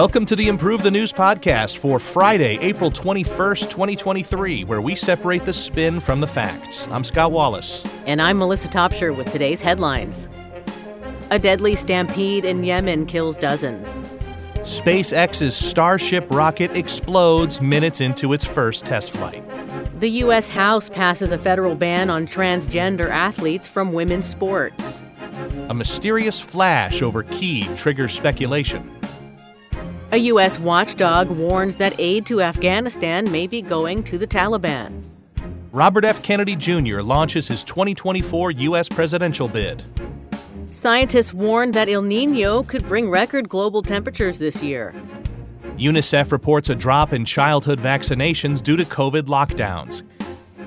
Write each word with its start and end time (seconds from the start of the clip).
Welcome 0.00 0.24
to 0.26 0.34
the 0.34 0.48
Improve 0.48 0.82
the 0.82 0.90
News 0.90 1.12
podcast 1.12 1.76
for 1.76 1.98
Friday, 1.98 2.56
April 2.62 2.90
21st, 2.90 3.68
2023, 3.68 4.64
where 4.64 4.80
we 4.80 4.94
separate 4.94 5.44
the 5.44 5.52
spin 5.52 6.00
from 6.00 6.20
the 6.20 6.26
facts. 6.26 6.88
I'm 6.88 7.04
Scott 7.04 7.32
Wallace. 7.32 7.84
And 8.06 8.22
I'm 8.22 8.38
Melissa 8.38 8.68
Topshire 8.68 9.14
with 9.14 9.30
today's 9.30 9.60
headlines. 9.60 10.30
A 11.30 11.38
deadly 11.38 11.76
stampede 11.76 12.46
in 12.46 12.64
Yemen 12.64 13.04
kills 13.04 13.36
dozens. 13.36 14.00
SpaceX's 14.60 15.54
Starship 15.54 16.26
rocket 16.30 16.74
explodes 16.78 17.60
minutes 17.60 18.00
into 18.00 18.32
its 18.32 18.46
first 18.46 18.86
test 18.86 19.10
flight. 19.10 19.44
The 20.00 20.08
U.S. 20.22 20.48
House 20.48 20.88
passes 20.88 21.30
a 21.30 21.36
federal 21.36 21.74
ban 21.74 22.08
on 22.08 22.26
transgender 22.26 23.10
athletes 23.10 23.68
from 23.68 23.92
women's 23.92 24.24
sports. 24.24 25.02
A 25.68 25.74
mysterious 25.74 26.40
flash 26.40 27.02
over 27.02 27.22
Kiev 27.22 27.78
triggers 27.78 28.14
speculation. 28.14 28.90
A 30.12 30.16
U.S. 30.16 30.58
watchdog 30.58 31.30
warns 31.30 31.76
that 31.76 31.94
aid 32.00 32.26
to 32.26 32.42
Afghanistan 32.42 33.30
may 33.30 33.46
be 33.46 33.62
going 33.62 34.02
to 34.02 34.18
the 34.18 34.26
Taliban. 34.26 35.04
Robert 35.70 36.04
F. 36.04 36.20
Kennedy 36.20 36.56
Jr. 36.56 37.00
launches 37.00 37.46
his 37.46 37.62
2024 37.62 38.50
U.S. 38.50 38.88
presidential 38.88 39.46
bid. 39.46 39.84
Scientists 40.72 41.32
warn 41.32 41.70
that 41.70 41.88
El 41.88 42.02
Nino 42.02 42.64
could 42.64 42.88
bring 42.88 43.08
record 43.08 43.48
global 43.48 43.82
temperatures 43.82 44.40
this 44.40 44.64
year. 44.64 44.92
UNICEF 45.78 46.32
reports 46.32 46.70
a 46.70 46.74
drop 46.74 47.12
in 47.12 47.24
childhood 47.24 47.78
vaccinations 47.78 48.60
due 48.60 48.76
to 48.76 48.84
COVID 48.84 49.22
lockdowns. 49.22 50.02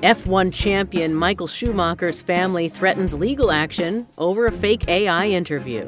F1 0.00 0.54
champion 0.54 1.14
Michael 1.14 1.46
Schumacher's 1.48 2.22
family 2.22 2.70
threatens 2.70 3.12
legal 3.12 3.50
action 3.50 4.06
over 4.16 4.46
a 4.46 4.52
fake 4.52 4.88
AI 4.88 5.28
interview. 5.28 5.86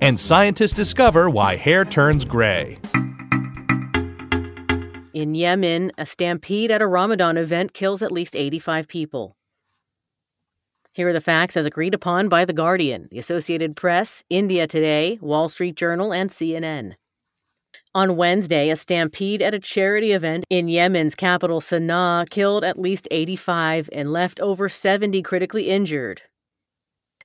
And 0.00 0.18
scientists 0.18 0.72
discover 0.72 1.30
why 1.30 1.56
hair 1.56 1.84
turns 1.84 2.24
gray. 2.24 2.78
In 5.14 5.34
Yemen, 5.34 5.92
a 5.96 6.04
stampede 6.04 6.70
at 6.70 6.82
a 6.82 6.86
Ramadan 6.86 7.38
event 7.38 7.72
kills 7.72 8.02
at 8.02 8.12
least 8.12 8.36
85 8.36 8.86
people. 8.86 9.36
Here 10.92 11.08
are 11.08 11.12
the 11.12 11.20
facts 11.20 11.56
as 11.56 11.66
agreed 11.66 11.94
upon 11.94 12.28
by 12.28 12.44
The 12.44 12.52
Guardian, 12.52 13.08
the 13.10 13.18
Associated 13.18 13.76
Press, 13.76 14.24
India 14.28 14.66
Today, 14.66 15.18
Wall 15.20 15.48
Street 15.48 15.74
Journal, 15.74 16.12
and 16.12 16.30
CNN. 16.30 16.94
On 17.94 18.16
Wednesday, 18.16 18.68
a 18.68 18.76
stampede 18.76 19.40
at 19.40 19.54
a 19.54 19.58
charity 19.58 20.12
event 20.12 20.44
in 20.50 20.68
Yemen's 20.68 21.14
capital 21.14 21.60
Sana'a 21.60 22.28
killed 22.28 22.64
at 22.64 22.78
least 22.78 23.08
85 23.10 23.88
and 23.92 24.12
left 24.12 24.38
over 24.40 24.68
70 24.68 25.22
critically 25.22 25.68
injured, 25.68 26.22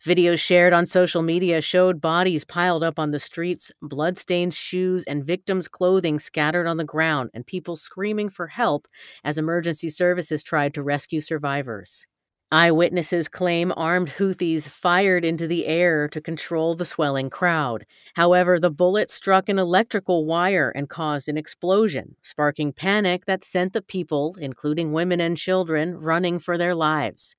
Videos 0.05 0.39
shared 0.39 0.73
on 0.73 0.87
social 0.87 1.21
media 1.21 1.61
showed 1.61 2.01
bodies 2.01 2.43
piled 2.43 2.81
up 2.81 2.97
on 2.97 3.11
the 3.11 3.19
streets, 3.19 3.71
bloodstained 3.83 4.51
shoes, 4.51 5.03
and 5.03 5.23
victims' 5.23 5.67
clothing 5.67 6.17
scattered 6.17 6.65
on 6.65 6.77
the 6.77 6.83
ground, 6.83 7.29
and 7.35 7.45
people 7.45 7.75
screaming 7.75 8.27
for 8.27 8.47
help 8.47 8.87
as 9.23 9.37
emergency 9.37 9.89
services 9.89 10.41
tried 10.41 10.73
to 10.73 10.81
rescue 10.81 11.21
survivors. 11.21 12.07
Eyewitnesses 12.51 13.27
claim 13.29 13.71
armed 13.77 14.09
Houthis 14.09 14.67
fired 14.67 15.23
into 15.23 15.45
the 15.45 15.67
air 15.67 16.07
to 16.07 16.19
control 16.19 16.73
the 16.73 16.83
swelling 16.83 17.29
crowd. 17.29 17.85
However, 18.15 18.59
the 18.59 18.71
bullet 18.71 19.11
struck 19.11 19.49
an 19.49 19.59
electrical 19.59 20.25
wire 20.25 20.71
and 20.75 20.89
caused 20.89 21.29
an 21.29 21.37
explosion, 21.37 22.15
sparking 22.23 22.73
panic 22.73 23.25
that 23.25 23.43
sent 23.43 23.73
the 23.73 23.83
people, 23.83 24.35
including 24.41 24.93
women 24.93 25.21
and 25.21 25.37
children, 25.37 25.95
running 25.95 26.39
for 26.39 26.57
their 26.57 26.73
lives. 26.73 27.35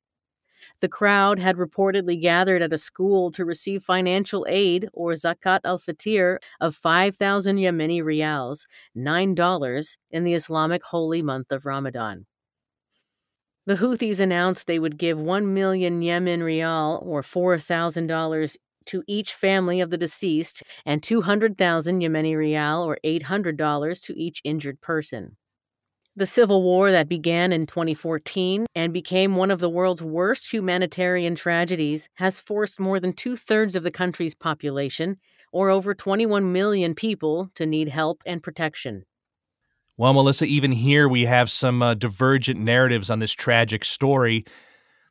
The 0.82 0.88
crowd 0.88 1.38
had 1.38 1.58
reportedly 1.58 2.20
gathered 2.20 2.60
at 2.60 2.72
a 2.72 2.76
school 2.76 3.30
to 3.32 3.44
receive 3.44 3.84
financial 3.84 4.44
aid 4.48 4.88
or 4.92 5.12
zakat 5.12 5.60
al 5.62 5.78
fitr 5.78 6.38
of 6.60 6.74
5,000 6.74 7.58
Yemeni 7.58 8.02
rials, 8.04 8.66
$9 8.96 9.96
in 10.10 10.24
the 10.24 10.34
Islamic 10.34 10.82
holy 10.82 11.22
month 11.22 11.52
of 11.52 11.66
Ramadan. 11.66 12.26
The 13.64 13.76
Houthis 13.76 14.18
announced 14.18 14.66
they 14.66 14.80
would 14.80 14.98
give 14.98 15.20
1 15.20 15.54
million 15.54 16.02
Yemen 16.02 16.42
rial 16.42 17.00
or 17.06 17.22
$4,000 17.22 18.56
to 18.86 19.04
each 19.06 19.34
family 19.34 19.80
of 19.80 19.90
the 19.90 19.98
deceased 19.98 20.64
and 20.84 21.00
200,000 21.00 22.00
Yemeni 22.00 22.36
rial 22.36 22.82
or 22.82 22.98
$800 23.04 24.02
to 24.02 24.18
each 24.18 24.40
injured 24.42 24.80
person. 24.80 25.36
The 26.14 26.26
civil 26.26 26.62
war 26.62 26.90
that 26.90 27.08
began 27.08 27.54
in 27.54 27.66
2014 27.66 28.66
and 28.74 28.92
became 28.92 29.34
one 29.34 29.50
of 29.50 29.60
the 29.60 29.70
world's 29.70 30.02
worst 30.02 30.52
humanitarian 30.52 31.34
tragedies 31.34 32.06
has 32.16 32.38
forced 32.38 32.78
more 32.78 33.00
than 33.00 33.14
two 33.14 33.34
thirds 33.34 33.74
of 33.74 33.82
the 33.82 33.90
country's 33.90 34.34
population, 34.34 35.16
or 35.52 35.70
over 35.70 35.94
21 35.94 36.52
million 36.52 36.94
people, 36.94 37.50
to 37.54 37.64
need 37.64 37.88
help 37.88 38.22
and 38.26 38.42
protection. 38.42 39.06
Well, 39.96 40.12
Melissa, 40.12 40.44
even 40.44 40.72
here 40.72 41.08
we 41.08 41.24
have 41.24 41.50
some 41.50 41.82
uh, 41.82 41.94
divergent 41.94 42.60
narratives 42.60 43.08
on 43.08 43.18
this 43.18 43.32
tragic 43.32 43.82
story. 43.82 44.44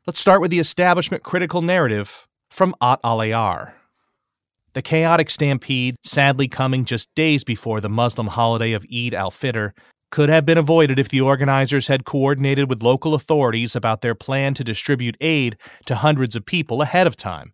Let's 0.06 0.20
start 0.20 0.40
with 0.40 0.52
the 0.52 0.60
establishment 0.60 1.24
critical 1.24 1.62
narrative 1.62 2.28
from 2.48 2.76
At 2.80 3.00
Al 3.02 3.18
The 3.18 4.82
chaotic 4.82 5.30
stampede, 5.30 5.96
sadly 6.04 6.46
coming 6.46 6.84
just 6.84 7.12
days 7.16 7.42
before 7.42 7.80
the 7.80 7.88
Muslim 7.88 8.28
holiday 8.28 8.70
of 8.70 8.86
Eid 8.94 9.14
al 9.14 9.32
Fitr, 9.32 9.72
could 10.12 10.28
have 10.28 10.44
been 10.44 10.58
avoided 10.58 10.98
if 10.98 11.08
the 11.08 11.22
organizers 11.22 11.88
had 11.88 12.04
coordinated 12.04 12.68
with 12.68 12.82
local 12.82 13.14
authorities 13.14 13.74
about 13.74 14.02
their 14.02 14.14
plan 14.14 14.52
to 14.52 14.62
distribute 14.62 15.16
aid 15.22 15.56
to 15.86 15.96
hundreds 15.96 16.36
of 16.36 16.44
people 16.44 16.82
ahead 16.82 17.06
of 17.06 17.16
time. 17.16 17.52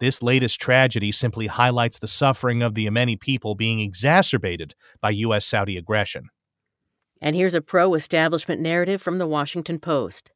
This 0.00 0.20
latest 0.20 0.60
tragedy 0.60 1.12
simply 1.12 1.46
highlights 1.46 1.98
the 1.98 2.08
suffering 2.08 2.60
of 2.60 2.74
the 2.74 2.88
Yemeni 2.88 3.18
people 3.18 3.54
being 3.54 3.78
exacerbated 3.78 4.74
by 5.00 5.10
U.S. 5.10 5.46
Saudi 5.46 5.76
aggression. 5.76 6.28
And 7.20 7.36
here's 7.36 7.54
a 7.54 7.62
pro 7.62 7.94
establishment 7.94 8.60
narrative 8.60 9.00
from 9.00 9.18
the 9.18 9.28
Washington 9.28 9.78
Post. 9.78 10.32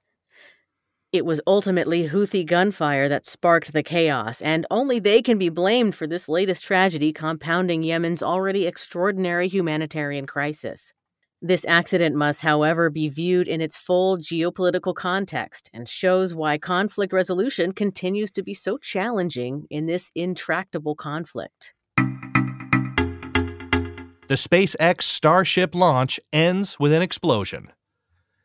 It 1.11 1.27
was 1.27 1.41
ultimately 1.49 2.09
Houthi 2.09 2.47
gunfire 2.47 3.09
that 3.09 3.27
sparked 3.27 3.73
the 3.73 3.83
chaos, 3.83 4.41
and 4.41 4.67
only 4.71 5.01
they 5.01 5.21
can 5.21 5.37
be 5.37 5.49
blamed 5.49 5.97
for 5.97 6.07
this 6.07 6.29
latest 6.29 6.63
tragedy 6.63 7.13
compounding 7.13 7.83
Yemen's 7.83 8.23
already 8.23 8.67
extraordinary 8.67 9.49
humanitarian 9.49 10.27
crisis. 10.27 10.93
This 11.43 11.67
accident 11.69 12.17
must, 12.17 12.41
however, 12.41 12.89
be 12.89 13.11
viewed 13.11 13.47
in 13.47 13.61
its 13.61 13.77
full 13.77 14.17
geopolitical 14.17 14.95
context 14.95 15.69
and 15.75 15.87
shows 15.87 16.35
why 16.35 16.57
conflict 16.57 17.13
resolution 17.13 17.73
continues 17.73 18.31
to 18.33 18.43
be 18.43 18.55
so 18.55 18.79
challenging 18.79 19.67
in 19.69 19.85
this 19.85 20.11
intractable 20.15 20.95
conflict. 20.95 21.75
The 24.29 24.35
SpaceX 24.35 25.03
Starship 25.03 25.75
launch 25.75 26.19
ends 26.33 26.81
with 26.81 26.93
an 26.93 27.03
explosion. 27.03 27.71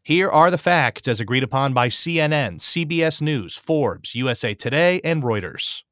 Here 0.03 0.29
are 0.29 0.51
the 0.51 0.57
facts 0.57 1.07
as 1.07 1.21
agreed 1.21 1.43
upon 1.43 1.73
by 1.73 1.87
CNN, 1.87 2.59
CBS 2.59 3.21
News, 3.21 3.55
Forbes, 3.55 4.15
USA 4.15 4.53
Today, 4.53 4.99
and 5.03 5.23
Reuters. 5.23 5.83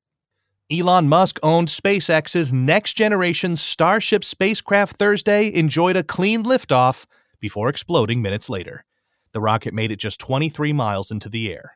Elon 0.72 1.10
Musk 1.10 1.40
owned 1.42 1.68
SpaceX's 1.68 2.54
next 2.54 2.94
generation 2.94 3.56
Starship 3.56 4.24
spacecraft 4.24 4.98
Thursday 4.98 5.52
enjoyed 5.52 5.98
a 5.98 6.04
clean 6.04 6.44
liftoff 6.44 7.08
before 7.40 7.70
exploding 7.70 8.22
minutes 8.22 8.52
later. 8.52 8.86
The 9.34 9.42
rocket 9.42 9.74
made 9.74 9.92
it 9.92 9.96
just 9.96 10.20
23 10.20 10.72
miles 10.74 11.10
into 11.10 11.28
the 11.28 11.52
air. 11.52 11.76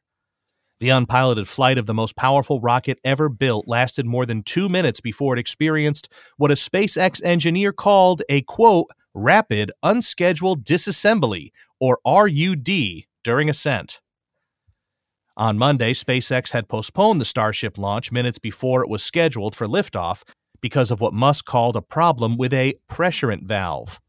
The 0.80 0.90
unpiloted 0.90 1.48
flight 1.48 1.80
of 1.80 1.88
the 1.88 1.96
most 1.96 2.16
powerful 2.16 2.62
rocket 2.62 3.00
ever 3.04 3.30
built 3.30 3.68
lasted 3.68 4.06
more 4.06 4.28
than 4.28 4.44
two 4.44 4.70
minutes 4.70 5.02
before 5.02 5.36
it 5.36 5.40
experienced 5.40 6.08
what 6.38 6.52
a 6.52 6.56
SpaceX 6.56 7.20
engineer 7.24 7.74
called 7.74 8.22
a 8.30 8.44
quote, 8.44 8.90
rapid 9.16 9.72
unscheduled 9.82 10.64
disassembly, 10.64 11.48
or 11.80 11.98
RUD, 12.06 12.70
during 13.24 13.50
ascent. 13.50 14.03
On 15.36 15.58
Monday, 15.58 15.94
SpaceX 15.94 16.52
had 16.52 16.68
postponed 16.68 17.20
the 17.20 17.26
Starship 17.26 17.80
launch 17.80 18.12
minutes 18.12 18.38
before 18.38 18.84
it 18.84 18.90
was 18.90 19.02
scheduled 19.02 19.56
for 19.56 19.66
liftoff 19.66 20.22
because 20.62 20.92
of 20.92 21.02
what 21.02 21.12
Musk 21.12 21.46
called 21.46 21.76
a 21.76 21.82
problem 21.82 22.38
with 22.38 22.54
a 22.54 22.76
pressurant 22.88 23.44
valve. 23.48 24.00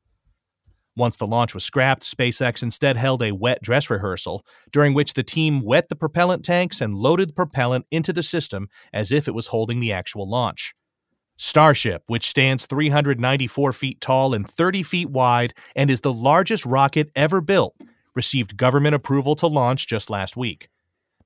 Once 0.96 1.16
the 1.16 1.26
launch 1.26 1.54
was 1.54 1.64
scrapped, 1.64 2.02
SpaceX 2.02 2.62
instead 2.62 2.98
held 2.98 3.22
a 3.22 3.32
wet 3.32 3.62
dress 3.62 3.88
rehearsal, 3.88 4.44
during 4.70 4.93
which 4.93 5.14
the 5.14 5.22
team 5.22 5.62
wet 5.62 5.88
the 5.88 5.96
propellant 5.96 6.44
tanks 6.44 6.82
and 6.82 6.94
loaded 6.94 7.31
the 7.31 7.34
propellant 7.34 7.87
into 7.90 8.12
the 8.12 8.22
system 8.22 8.69
as 8.93 9.10
if 9.10 9.26
it 9.26 9.34
was 9.34 9.46
holding 9.46 9.81
the 9.81 9.93
actual 9.93 10.28
launch. 10.28 10.75
Starship, 11.37 12.02
which 12.06 12.28
stands 12.28 12.66
394 12.66 13.72
feet 13.72 14.00
tall 14.00 14.34
and 14.34 14.46
30 14.46 14.82
feet 14.82 15.10
wide 15.10 15.54
and 15.75 15.90
is 15.90 16.02
the 16.02 16.12
largest 16.12 16.66
rocket 16.66 17.10
ever 17.16 17.40
built, 17.40 17.75
received 18.14 18.58
government 18.58 18.94
approval 18.94 19.34
to 19.34 19.46
launch 19.46 19.88
just 19.88 20.10
last 20.10 20.37
week. 20.37 20.69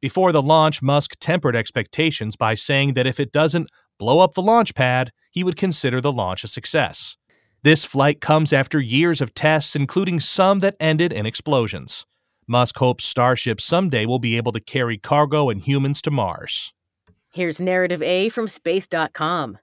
Before 0.00 0.30
the 0.30 0.42
launch, 0.42 0.80
Musk 0.80 1.16
tempered 1.18 1.56
expectations 1.56 2.36
by 2.36 2.54
saying 2.54 2.94
that 2.94 3.06
if 3.06 3.18
it 3.18 3.32
doesn't 3.32 3.68
blow 3.98 4.20
up 4.20 4.34
the 4.34 4.42
launch 4.42 4.74
pad, 4.74 5.10
he 5.32 5.42
would 5.42 5.56
consider 5.56 6.00
the 6.00 6.12
launch 6.12 6.44
a 6.44 6.48
success. 6.48 7.16
This 7.64 7.84
flight 7.84 8.20
comes 8.20 8.52
after 8.52 8.78
years 8.78 9.20
of 9.20 9.34
tests, 9.34 9.74
including 9.74 10.20
some 10.20 10.60
that 10.60 10.76
ended 10.78 11.12
in 11.12 11.26
explosions. 11.26 12.06
Musk 12.46 12.78
hopes 12.78 13.04
Starship 13.04 13.60
someday 13.60 14.06
will 14.06 14.20
be 14.20 14.36
able 14.36 14.52
to 14.52 14.60
carry 14.60 14.96
cargo 14.96 15.50
and 15.50 15.60
humans 15.60 16.00
to 16.02 16.12
Mars. 16.12 16.72
Here's 17.32 17.60
narrative 17.60 18.00
A 18.00 18.28
from 18.28 18.46
space.com. 18.46 19.58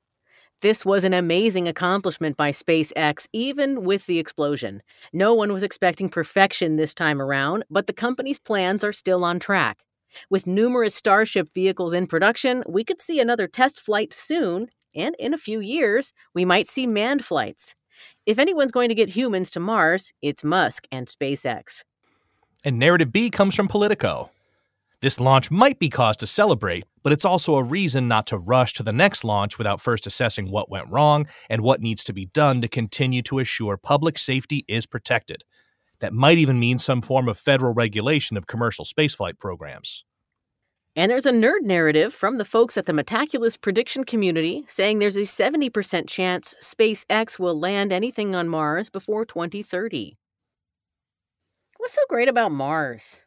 This 0.61 0.85
was 0.85 1.03
an 1.05 1.13
amazing 1.13 1.67
accomplishment 1.67 2.35
by 2.35 2.51
SpaceX, 2.51 3.27
even 3.31 3.83
with 3.83 4.05
the 4.05 4.19
explosion. 4.19 4.83
No 5.13 5.33
one 5.33 5.53
was 5.53 5.63
expecting 5.63 6.09
perfection 6.09 6.75
this 6.75 6.93
time 6.93 7.21
around, 7.21 7.63
but 7.69 7.87
the 7.87 7.93
company's 7.93 8.39
plans 8.39 8.83
are 8.83 8.93
still 8.93 9.23
on 9.23 9.39
track. 9.39 9.79
With 10.29 10.47
numerous 10.47 10.95
Starship 10.95 11.49
vehicles 11.53 11.93
in 11.93 12.07
production, 12.07 12.63
we 12.67 12.83
could 12.83 12.99
see 12.99 13.19
another 13.19 13.47
test 13.47 13.79
flight 13.79 14.13
soon, 14.13 14.69
and 14.93 15.15
in 15.19 15.33
a 15.33 15.37
few 15.37 15.59
years, 15.59 16.13
we 16.33 16.45
might 16.45 16.67
see 16.67 16.87
manned 16.87 17.23
flights. 17.23 17.75
If 18.25 18.39
anyone's 18.39 18.71
going 18.71 18.89
to 18.89 18.95
get 18.95 19.09
humans 19.09 19.49
to 19.51 19.59
Mars, 19.59 20.13
it's 20.21 20.43
Musk 20.43 20.87
and 20.91 21.07
SpaceX. 21.07 21.83
And 22.63 22.79
narrative 22.79 23.11
B 23.11 23.29
comes 23.29 23.55
from 23.55 23.67
Politico. 23.67 24.31
This 25.01 25.19
launch 25.19 25.51
might 25.51 25.77
be 25.77 25.89
cause 25.89 26.17
to 26.17 26.27
celebrate, 26.27 26.85
but 27.03 27.13
it's 27.13 27.25
also 27.25 27.55
a 27.55 27.63
reason 27.63 28.07
not 28.07 28.25
to 28.27 28.37
rush 28.39 28.73
to 28.73 28.83
the 28.83 28.93
next 28.93 29.23
launch 29.23 29.57
without 29.57 29.79
first 29.79 30.07
assessing 30.07 30.49
what 30.49 30.71
went 30.71 30.89
wrong 30.89 31.27
and 31.49 31.61
what 31.61 31.81
needs 31.81 32.03
to 32.05 32.13
be 32.13 32.25
done 32.27 32.61
to 32.61 32.67
continue 32.67 33.21
to 33.23 33.39
assure 33.39 33.77
public 33.77 34.17
safety 34.17 34.65
is 34.67 34.87
protected. 34.87 35.43
That 36.05 36.13
might 36.13 36.37
even 36.37 36.59
mean 36.59 36.77
some 36.77 37.01
form 37.01 37.27
of 37.27 37.35
federal 37.35 37.73
regulation 37.73 38.37
of 38.37 38.45
commercial 38.45 38.85
spaceflight 38.85 39.39
programs. 39.39 40.05
And 40.95 41.09
there's 41.09 41.25
a 41.25 41.31
nerd 41.31 41.63
narrative 41.63 42.13
from 42.13 42.37
the 42.37 42.45
folks 42.45 42.77
at 42.77 42.85
the 42.85 42.93
Metaculus 42.93 43.59
prediction 43.59 44.03
community 44.03 44.65
saying 44.67 44.99
there's 44.99 45.17
a 45.17 45.21
70% 45.21 46.07
chance 46.07 46.53
SpaceX 46.61 47.39
will 47.39 47.59
land 47.59 47.91
anything 47.91 48.35
on 48.35 48.47
Mars 48.47 48.87
before 48.87 49.25
2030. 49.25 50.15
What's 51.77 51.95
so 51.95 52.01
great 52.07 52.29
about 52.29 52.51
Mars? 52.51 53.21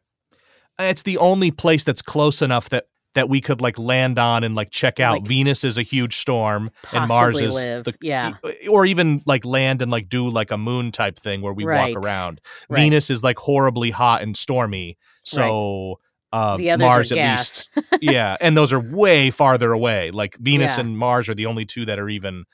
It's 0.79 1.03
the 1.03 1.19
only 1.19 1.51
place 1.51 1.83
that's 1.83 2.01
close 2.01 2.41
enough 2.41 2.69
that 2.69 2.85
that 3.15 3.29
we 3.29 3.41
could 3.41 3.61
like 3.61 3.79
land 3.79 4.19
on 4.19 4.45
and 4.45 4.55
like 4.55 4.71
check 4.71 5.01
out. 5.01 5.21
Like, 5.21 5.27
Venus 5.29 5.65
is 5.65 5.79
a 5.79 5.83
huge 5.83 6.17
storm, 6.17 6.69
and 6.93 7.09
Mars 7.09 7.41
is 7.41 7.55
live, 7.55 7.85
the 7.85 7.95
yeah. 8.01 8.35
or 8.69 8.85
even 8.87 9.23
like 9.27 9.45
land 9.45 9.83
and 9.83 9.91
like 9.91 10.09
do 10.09 10.29
like 10.29 10.51
a 10.51 10.59
moon 10.59 10.93
type 10.93 11.19
thing 11.19 11.41
where 11.41 11.53
we 11.53 11.65
Right. 11.65 11.95
walk 11.95 12.05
around. 12.05 12.41
Right. 12.69 12.83
Venus 12.83 13.11
is 13.11 13.23
like 13.23 13.39
horribly 13.39 13.91
hot 13.91 14.23
and 14.23 14.37
stormy, 14.37 14.99
so 15.25 15.99
uh, 16.33 16.59
The 16.59 16.71
others 16.71 16.83
Mars 16.87 17.13
are 17.13 17.15
at 17.15 17.19
gas. 17.19 17.67
least, 17.75 17.89
yeah, 18.03 18.37
and 18.41 18.57
those 18.57 18.73
are 18.73 18.81
way 18.81 19.31
farther 19.31 19.73
away. 19.73 20.11
Like 20.11 20.37
Venus 20.37 20.77
Yeah. 20.77 20.83
and 20.85 20.99
Mars 20.99 21.29
are 21.29 21.35
the 21.35 21.47
only 21.47 21.65
two 21.65 21.87
that 21.87 21.99
are 21.99 22.09
even 22.11 22.45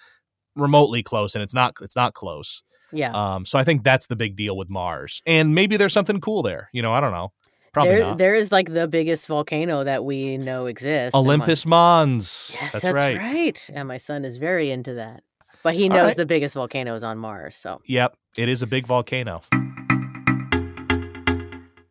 remotely 0.57 1.03
close, 1.03 1.35
and 1.35 1.43
it's 1.43 1.55
not 1.55 1.75
it's 1.83 1.97
not 1.97 2.15
close. 2.15 2.63
Yeah. 2.93 3.11
Um, 3.11 3.45
so 3.45 3.59
I 3.59 3.65
think 3.65 3.83
that's 3.83 4.07
the 4.07 4.15
big 4.17 4.37
deal 4.37 4.57
with 4.57 4.71
Mars, 4.71 5.21
and 5.27 5.55
maybe 5.55 5.77
there's 5.77 5.93
something 5.93 6.21
cool 6.21 6.43
there. 6.43 6.69
You 6.73 6.81
know, 6.83 6.93
I 6.93 7.01
don't 7.01 7.13
know. 7.13 7.33
Probably 7.75 7.97
there, 7.97 8.01
not. 8.01 8.19
there 8.19 8.35
is 8.37 8.53
like 8.53 8.73
the 8.73 8.87
biggest 8.87 9.27
volcano 9.27 9.83
that 9.83 10.05
we 10.05 10.39
know 10.39 10.67
exists. 10.67 11.15
Olympus 11.15 11.67
Mons. 11.67 12.53
Yes, 12.55 12.73
that's, 12.73 12.85
that's, 12.85 12.95
right. 12.95 13.19
right. 13.19 13.71
And 13.75 13.89
my 13.89 13.97
son 13.99 14.25
is 14.25 14.39
very 14.39 14.71
into 14.71 14.95
that. 14.95 15.25
But 15.65 15.75
he 15.75 15.89
knows 15.89 16.09
right. 16.09 16.17
the 16.17 16.27
biggest 16.27 16.55
volcano 16.55 16.95
is 16.95 17.03
on 17.03 17.19
Mars. 17.19 17.57
So 17.57 17.83
Yep, 17.87 18.17
it 18.39 18.49
is 18.49 18.63
a 18.63 18.69
big 18.69 18.87
volcano. 18.87 19.43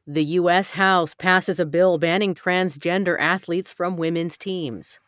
the 0.08 0.24
U.S. 0.24 0.72
House 0.72 1.14
passes 1.14 1.60
a 1.60 1.66
bill 1.66 1.98
banning 1.98 2.34
transgender 2.34 3.20
athletes 3.20 3.70
from 3.70 3.98
women's 3.98 4.38
teams. 4.38 5.00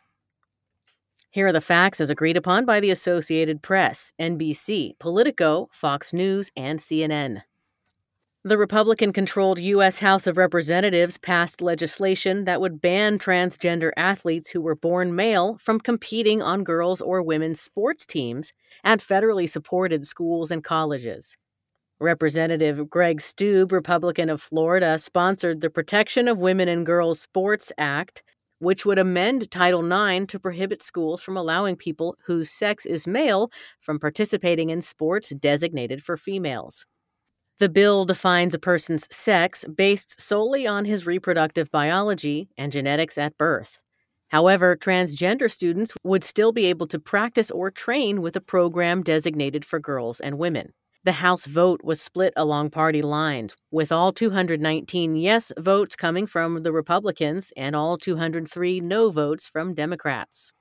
Here 1.30 1.48
are 1.48 1.54
the 1.54 1.62
facts 1.62 2.02
as 2.02 2.10
agreed 2.10 2.36
upon 2.36 2.66
by 2.66 2.82
the 2.82 2.92
Associated 2.92 3.62
Press, 3.62 4.12
NBC, 4.20 5.00
Politico, 5.00 5.70
Fox 5.72 6.12
News, 6.12 6.52
and 6.58 6.80
CNN. 6.80 7.44
The 8.48 8.60
Republican 8.60 9.12
controlled 9.12 9.58
U.S. 9.58 10.02
House 10.02 10.28
of 10.28 10.38
Representatives 10.38 11.18
passed 11.18 11.64
legislation 11.64 12.44
that 12.44 12.62
would 12.62 12.80
ban 12.80 13.18
transgender 13.18 13.90
athletes 13.98 14.52
who 14.52 14.62
were 14.62 14.76
born 14.76 15.16
male 15.16 15.58
from 15.58 15.80
competing 15.80 16.44
on 16.44 16.64
girls' 16.64 17.02
or 17.02 17.24
women's 17.24 17.60
sports 17.60 18.06
teams 18.06 18.54
at 18.84 19.00
federally 19.00 19.50
supported 19.50 20.06
schools 20.06 20.52
and 20.52 20.64
colleges. 20.64 21.36
Representative 22.00 22.88
Greg 22.88 23.20
Steube, 23.20 23.72
Republican 23.72 24.30
of 24.30 24.44
Florida, 24.44 25.00
sponsored 25.00 25.62
the 25.62 25.72
Protection 25.72 26.28
of 26.28 26.38
Women 26.38 26.68
and 26.68 26.86
Girls 26.86 27.20
Sports 27.20 27.74
Act, 27.80 28.22
which 28.60 28.86
would 28.86 29.00
amend 29.00 29.50
Title 29.50 29.84
IX 29.84 30.28
to 30.28 30.40
prohibit 30.40 30.84
schools 30.84 31.24
from 31.24 31.36
allowing 31.36 31.76
people 31.78 32.16
whose 32.28 32.52
sex 32.52 32.86
is 32.86 33.08
male 33.08 33.50
from 33.80 33.98
participating 33.98 34.70
in 34.70 34.82
sports 34.82 35.32
designated 35.32 36.04
for 36.04 36.16
females. 36.16 36.86
The 37.58 37.70
bill 37.70 38.04
defines 38.04 38.54
a 38.54 38.60
person's 38.60 39.08
sex 39.16 39.64
based 39.64 40.20
solely 40.20 40.68
on 40.68 40.84
his 40.84 41.06
reproductive 41.06 41.72
biology 41.72 42.50
and 42.58 42.70
genetics 42.70 43.18
at 43.18 43.38
birth. 43.38 43.80
However, 44.28 44.76
transgender 44.76 45.50
students 45.50 45.94
would 46.04 46.22
still 46.26 46.52
be 46.52 46.66
able 46.66 46.88
to 46.88 47.00
practice 47.00 47.50
or 47.50 47.72
train 47.72 48.22
with 48.22 48.36
a 48.36 48.42
program 48.42 49.04
designated 49.04 49.64
for 49.64 49.80
girls 49.80 50.20
and 50.20 50.38
women. 50.38 50.74
The 51.06 51.14
House 51.14 51.46
vote 51.46 51.80
was 51.82 52.02
split 52.02 52.34
along 52.36 52.72
party 52.72 53.02
lines, 53.02 53.56
with 53.72 53.90
all 53.90 54.12
219 54.12 55.16
yes 55.16 55.54
votes 55.58 55.96
coming 55.96 56.28
from 56.28 56.60
the 56.60 56.74
Republicans 56.74 57.54
and 57.56 57.74
all 57.74 57.98
203 57.98 58.82
no 58.82 59.12
votes 59.12 59.48
from 59.48 59.74
Democrats. 59.74 60.52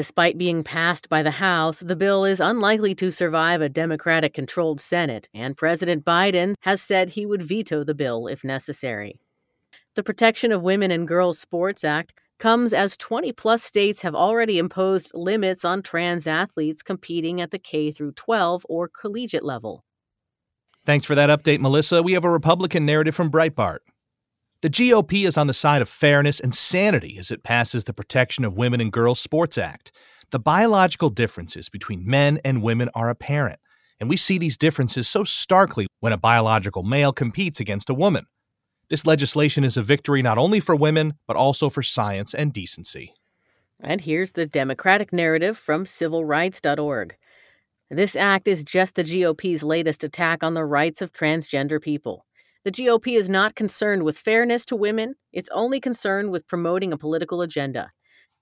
Despite 0.00 0.38
being 0.38 0.64
passed 0.64 1.10
by 1.10 1.22
the 1.22 1.30
House, 1.30 1.80
the 1.80 1.94
bill 1.94 2.24
is 2.24 2.40
unlikely 2.40 2.94
to 2.94 3.12
survive 3.12 3.60
a 3.60 3.68
Democratic 3.68 4.32
controlled 4.32 4.80
Senate, 4.80 5.28
and 5.34 5.58
President 5.58 6.06
Biden 6.06 6.54
has 6.60 6.80
said 6.80 7.10
he 7.10 7.26
would 7.26 7.42
veto 7.42 7.84
the 7.84 7.94
bill 7.94 8.26
if 8.26 8.42
necessary. 8.42 9.20
The 9.96 10.02
Protection 10.02 10.52
of 10.52 10.62
Women 10.62 10.90
and 10.90 11.06
Girls 11.06 11.38
Sports 11.38 11.84
Act 11.84 12.14
comes 12.38 12.72
as 12.72 12.96
20 12.96 13.32
plus 13.32 13.62
states 13.62 14.00
have 14.00 14.14
already 14.14 14.56
imposed 14.56 15.10
limits 15.12 15.66
on 15.66 15.82
trans 15.82 16.26
athletes 16.26 16.80
competing 16.82 17.42
at 17.42 17.50
the 17.50 17.58
K 17.58 17.90
through 17.90 18.12
12 18.12 18.64
or 18.70 18.88
collegiate 18.88 19.44
level. 19.44 19.84
Thanks 20.86 21.04
for 21.04 21.14
that 21.14 21.28
update, 21.28 21.60
Melissa. 21.60 22.02
We 22.02 22.12
have 22.12 22.24
a 22.24 22.30
Republican 22.30 22.86
narrative 22.86 23.14
from 23.14 23.30
Breitbart. 23.30 23.80
The 24.62 24.68
GOP 24.68 25.26
is 25.26 25.38
on 25.38 25.46
the 25.46 25.54
side 25.54 25.80
of 25.80 25.88
fairness 25.88 26.38
and 26.38 26.54
sanity 26.54 27.16
as 27.18 27.30
it 27.30 27.42
passes 27.42 27.84
the 27.84 27.94
Protection 27.94 28.44
of 28.44 28.58
Women 28.58 28.78
and 28.82 28.92
Girls 28.92 29.18
Sports 29.18 29.56
Act. 29.56 29.90
The 30.32 30.38
biological 30.38 31.08
differences 31.08 31.70
between 31.70 32.06
men 32.06 32.38
and 32.44 32.62
women 32.62 32.90
are 32.94 33.08
apparent, 33.08 33.58
and 33.98 34.10
we 34.10 34.18
see 34.18 34.36
these 34.36 34.58
differences 34.58 35.08
so 35.08 35.24
starkly 35.24 35.86
when 36.00 36.12
a 36.12 36.18
biological 36.18 36.82
male 36.82 37.10
competes 37.10 37.58
against 37.58 37.88
a 37.88 37.94
woman. 37.94 38.26
This 38.90 39.06
legislation 39.06 39.64
is 39.64 39.78
a 39.78 39.82
victory 39.82 40.20
not 40.20 40.36
only 40.36 40.60
for 40.60 40.76
women, 40.76 41.14
but 41.26 41.38
also 41.38 41.70
for 41.70 41.82
science 41.82 42.34
and 42.34 42.52
decency. 42.52 43.14
And 43.82 44.02
here's 44.02 44.32
the 44.32 44.44
Democratic 44.44 45.10
narrative 45.10 45.56
from 45.56 45.86
civilrights.org. 45.86 47.16
This 47.88 48.14
act 48.14 48.46
is 48.46 48.62
just 48.62 48.94
the 48.94 49.04
GOP's 49.04 49.62
latest 49.62 50.04
attack 50.04 50.44
on 50.44 50.52
the 50.52 50.66
rights 50.66 51.00
of 51.00 51.14
transgender 51.14 51.80
people. 51.80 52.26
The 52.62 52.72
GOP 52.72 53.16
is 53.16 53.30
not 53.30 53.54
concerned 53.54 54.02
with 54.02 54.18
fairness 54.18 54.66
to 54.66 54.76
women, 54.76 55.14
it's 55.32 55.48
only 55.50 55.80
concerned 55.80 56.30
with 56.30 56.46
promoting 56.46 56.92
a 56.92 56.98
political 56.98 57.40
agenda. 57.40 57.90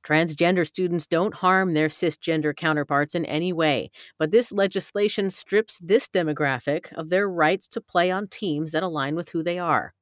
Transgender 0.05 0.67
students 0.67 1.07
don't 1.07 1.35
harm 1.35 1.73
their 1.73 1.87
cisgender 1.87 2.57
counterparts 2.57 3.15
in 3.15 3.25
any 3.27 3.53
way, 3.53 3.93
but 4.19 4.33
this 4.33 4.51
legislation 4.51 5.31
strips 5.31 5.79
this 5.81 6.09
demographic 6.09 6.93
of 6.95 7.11
their 7.11 7.31
rights 7.31 7.69
to 7.69 7.81
play 7.81 8.11
on 8.11 8.27
teams 8.27 8.73
that 8.73 8.83
align 8.83 9.15
with 9.15 9.29
who 9.29 9.45
they 9.45 9.57
are. 9.57 9.95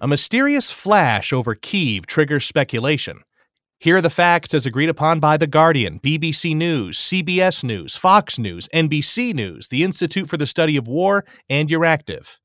A 0.00 0.08
mysterious 0.08 0.72
flash 0.72 1.32
over 1.32 1.54
Kiev 1.54 2.06
triggers 2.06 2.44
speculation. 2.44 3.20
Here 3.80 3.96
are 3.96 4.00
the 4.00 4.08
facts 4.08 4.54
as 4.54 4.64
agreed 4.64 4.88
upon 4.88 5.20
by 5.20 5.36
The 5.36 5.46
Guardian, 5.46 6.00
BBC 6.00 6.56
News, 6.56 6.98
CBS 6.98 7.62
News, 7.62 7.96
Fox 7.96 8.38
News, 8.38 8.68
NBC 8.74 9.34
News, 9.34 9.68
the 9.68 9.84
Institute 9.84 10.28
for 10.28 10.36
the 10.36 10.46
Study 10.46 10.76
of 10.76 10.88
War, 10.88 11.24
and 11.50 11.68
Euractiv. 11.68 12.38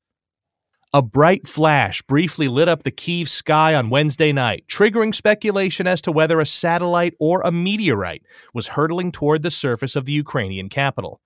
A 0.92 1.00
bright 1.00 1.46
flash 1.46 2.02
briefly 2.02 2.48
lit 2.48 2.68
up 2.68 2.82
the 2.82 2.90
Kiev 2.90 3.28
sky 3.28 3.76
on 3.76 3.90
Wednesday 3.90 4.32
night, 4.32 4.64
triggering 4.68 5.14
speculation 5.14 5.86
as 5.86 6.02
to 6.02 6.10
whether 6.12 6.40
a 6.40 6.46
satellite 6.46 7.14
or 7.20 7.42
a 7.42 7.52
meteorite 7.52 8.24
was 8.52 8.68
hurtling 8.68 9.12
toward 9.12 9.42
the 9.42 9.52
surface 9.52 9.94
of 9.94 10.04
the 10.04 10.12
Ukrainian 10.12 10.68
capital. 10.68 11.20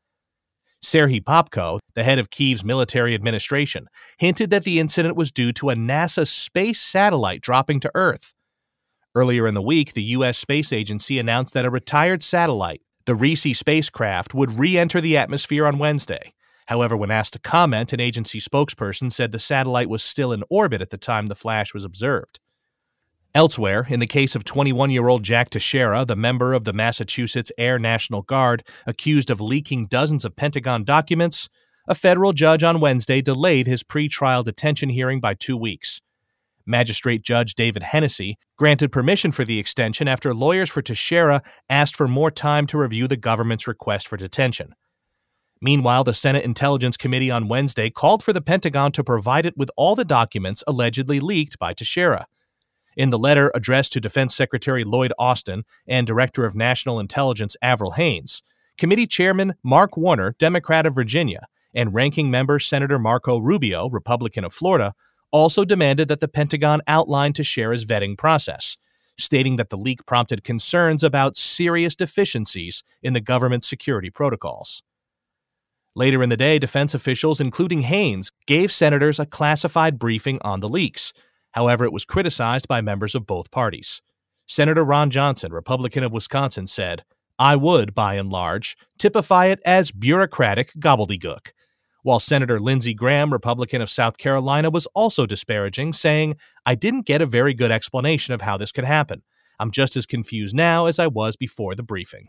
Serhiy 0.84 1.25
Popko, 1.25 1.78
the 1.94 2.04
head 2.04 2.18
of 2.18 2.28
Kiev's 2.28 2.62
military 2.62 3.14
administration, 3.14 3.87
hinted 4.18 4.50
that 4.50 4.64
the 4.64 4.78
incident 4.78 5.16
was 5.16 5.32
due 5.32 5.50
to 5.54 5.70
a 5.70 5.75
NASA 5.75 6.26
space 6.26 6.80
satellite 6.80 7.40
dropping 7.40 7.80
to 7.80 7.90
Earth. 7.94 8.34
Earlier 9.16 9.47
in 9.47 9.54
the 9.54 9.62
week, 9.62 9.92
the 9.92 10.02
U.S. 10.02 10.38
Space 10.38 10.73
Agency 10.73 11.21
announced 11.21 11.54
that 11.54 11.64
a 11.64 11.71
retired 11.71 12.23
satellite, 12.25 12.83
the 13.04 13.12
RHESSI 13.12 13.54
spacecraft, 13.54 14.35
would 14.35 14.59
re 14.59 14.76
enter 14.76 15.00
the 15.00 15.16
atmosphere 15.16 15.66
on 15.66 15.78
Wednesday. 15.78 16.35
However, 16.66 16.97
when 16.97 17.12
asked 17.12 17.35
to 17.35 17.38
comment, 17.38 17.92
an 17.92 18.00
agency 18.00 18.40
spokesperson 18.40 19.12
said 19.12 19.30
the 19.30 19.38
satellite 19.38 19.88
was 19.88 20.02
still 20.02 20.33
in 20.33 20.42
orbit 20.50 20.83
at 20.83 20.90
the 20.90 20.99
time 20.99 21.26
the 21.26 21.37
flash 21.37 21.73
was 21.73 21.85
observed. 21.85 22.40
Elsewhere, 23.37 23.87
in 23.88 24.00
the 24.00 24.06
case 24.09 24.35
of 24.35 24.42
21 24.42 24.90
year 24.90 25.06
old 25.06 25.23
Jack 25.23 25.50
Teixeira, 25.50 26.04
the 26.04 26.16
member 26.16 26.52
of 26.52 26.64
the 26.64 26.73
Massachusetts 26.73 27.52
Air 27.56 27.78
National 27.78 28.23
Guard 28.23 28.66
accused 28.85 29.30
of 29.30 29.40
leaking 29.40 29.87
dozens 29.87 30.25
of 30.25 30.35
Pentagon 30.35 30.83
documents, 30.83 31.49
a 31.87 31.94
federal 31.94 32.33
judge 32.33 32.64
on 32.64 32.80
Wednesday 32.80 33.21
delayed 33.21 33.68
his 33.68 33.85
pretrial 33.85 34.42
detention 34.42 34.88
hearing 34.88 35.21
by 35.21 35.35
two 35.35 35.56
weeks. 35.56 36.00
Magistrate 36.66 37.23
Judge 37.23 37.54
David 37.54 37.83
Hennessy 37.83 38.37
granted 38.56 38.92
permission 38.92 39.33
for 39.33 39.44
the 39.44 39.59
extension 39.59 40.09
after 40.09 40.35
lawyers 40.35 40.71
for 40.71 40.83
Teixeira 40.83 41.42
asked 41.68 41.97
for 41.97 42.09
more 42.09 42.30
time 42.30 42.66
to 42.68 42.78
review 42.78 43.06
the 43.06 43.16
government's 43.16 43.66
request 43.66 44.09
for 44.09 44.16
detention. 44.16 44.75
Meanwhile, 45.61 46.04
the 46.04 46.14
Senate 46.14 46.44
Intelligence 46.44 46.97
Committee 46.97 47.30
on 47.30 47.49
Wednesday 47.49 47.88
called 47.90 48.23
for 48.23 48.33
the 48.33 48.42
Pentagon 48.42 48.92
to 48.92 49.04
provide 49.04 49.47
it 49.47 49.56
with 49.56 49.71
all 49.76 49.94
the 49.94 50.04
documents 50.04 50.64
allegedly 50.66 51.21
leaked 51.21 51.59
by 51.59 51.73
Teixeira. 51.73 52.26
In 52.97 53.11
the 53.11 53.18
letter 53.18 53.50
addressed 53.54 53.92
to 53.94 54.00
Defense 54.00 54.35
Secretary 54.35 54.85
Lloyd 54.85 55.12
Austin 55.18 55.64
and 55.87 56.06
Director 56.06 56.44
of 56.44 56.54
National 56.54 57.00
Intelligence 57.00 57.56
Avril 57.62 57.92
Haines, 57.92 58.42
Committee 58.76 59.06
Chairman 59.06 59.54
Mark 59.62 59.97
Warner, 59.97 60.35
Democrat 60.38 60.87
of 60.87 60.94
Virginia, 60.94 61.47
and 61.75 61.94
Ranking 61.94 62.30
Member 62.30 62.59
Senator 62.59 62.99
Marco 62.99 63.38
Rubio, 63.38 63.88
Republican 63.88 64.44
of 64.44 64.52
Florida, 64.52 64.92
also 65.35 65.64
demanded 65.64 66.09
that 66.09 66.21
the 66.21 66.29
Pentagon 66.29 66.81
outline 66.87 67.33
to 67.35 67.43
Teixeira's 67.43 67.85
vetting 67.85 68.17
process, 68.17 68.76
stating 69.19 69.57
that 69.57 69.69
the 69.69 69.76
leak 69.76 70.07
prompted 70.07 70.45
concerns 70.45 71.03
about 71.03 71.37
serious 71.37 71.95
deficiencies 71.95 72.83
in 73.03 73.12
the 73.12 73.21
government's 73.21 73.69
security 73.69 74.11
protocols. 74.11 74.83
Later 75.95 76.23
in 76.23 76.29
the 76.29 76.37
day, 76.37 76.59
defense 76.59 76.95
officials, 76.95 77.41
including 77.41 77.83
Haines, 77.83 78.33
gave 78.47 78.73
senators 78.73 79.19
a 79.19 79.26
classified 79.26 79.99
briefing 79.99 80.38
on 80.43 80.61
the 80.61 80.69
leaks, 80.69 81.12
However, 81.55 81.85
it 81.85 81.93
was 81.93 82.05
criticized 82.05 82.67
by 82.67 82.81
members 82.81 83.14
of 83.14 83.29
both 83.29 83.53
parties. 83.53 84.03
Senator 84.47 84.85
Ron 84.85 85.09
Johnson, 85.09 85.53
Republican 85.53 86.03
of 86.03 86.12
Wisconsin, 86.12 86.67
said, 86.67 87.05
I 87.38 87.55
would, 87.55 87.95
by 87.95 88.14
and 88.14 88.29
large, 88.29 88.76
typify 88.99 89.47
it 89.47 89.61
as 89.64 89.93
bureaucratic 89.93 90.73
gobbledygook. 90.75 91.53
While 92.04 92.20
Senator 92.20 92.61
Lindsey 92.61 92.92
Graham, 92.92 93.32
Republican 93.32 93.80
of 93.80 93.88
South 93.88 94.18
Carolina, 94.18 94.68
was 94.68 94.87
also 94.94 95.25
disparaging, 95.25 95.94
saying, 95.94 96.37
I 96.66 96.75
didn't 96.75 97.06
get 97.06 97.23
a 97.23 97.26
very 97.26 97.54
good 97.54 97.70
explanation 97.70 98.34
of 98.34 98.42
how 98.42 98.58
this 98.58 98.73
could 98.73 98.84
happen. 98.84 99.23
I'm 99.58 99.70
just 99.70 99.96
as 99.96 100.04
confused 100.04 100.54
now 100.54 100.84
as 100.84 100.99
I 100.99 101.06
was 101.06 101.34
before 101.34 101.75
the 101.75 101.82
briefing. 101.82 102.26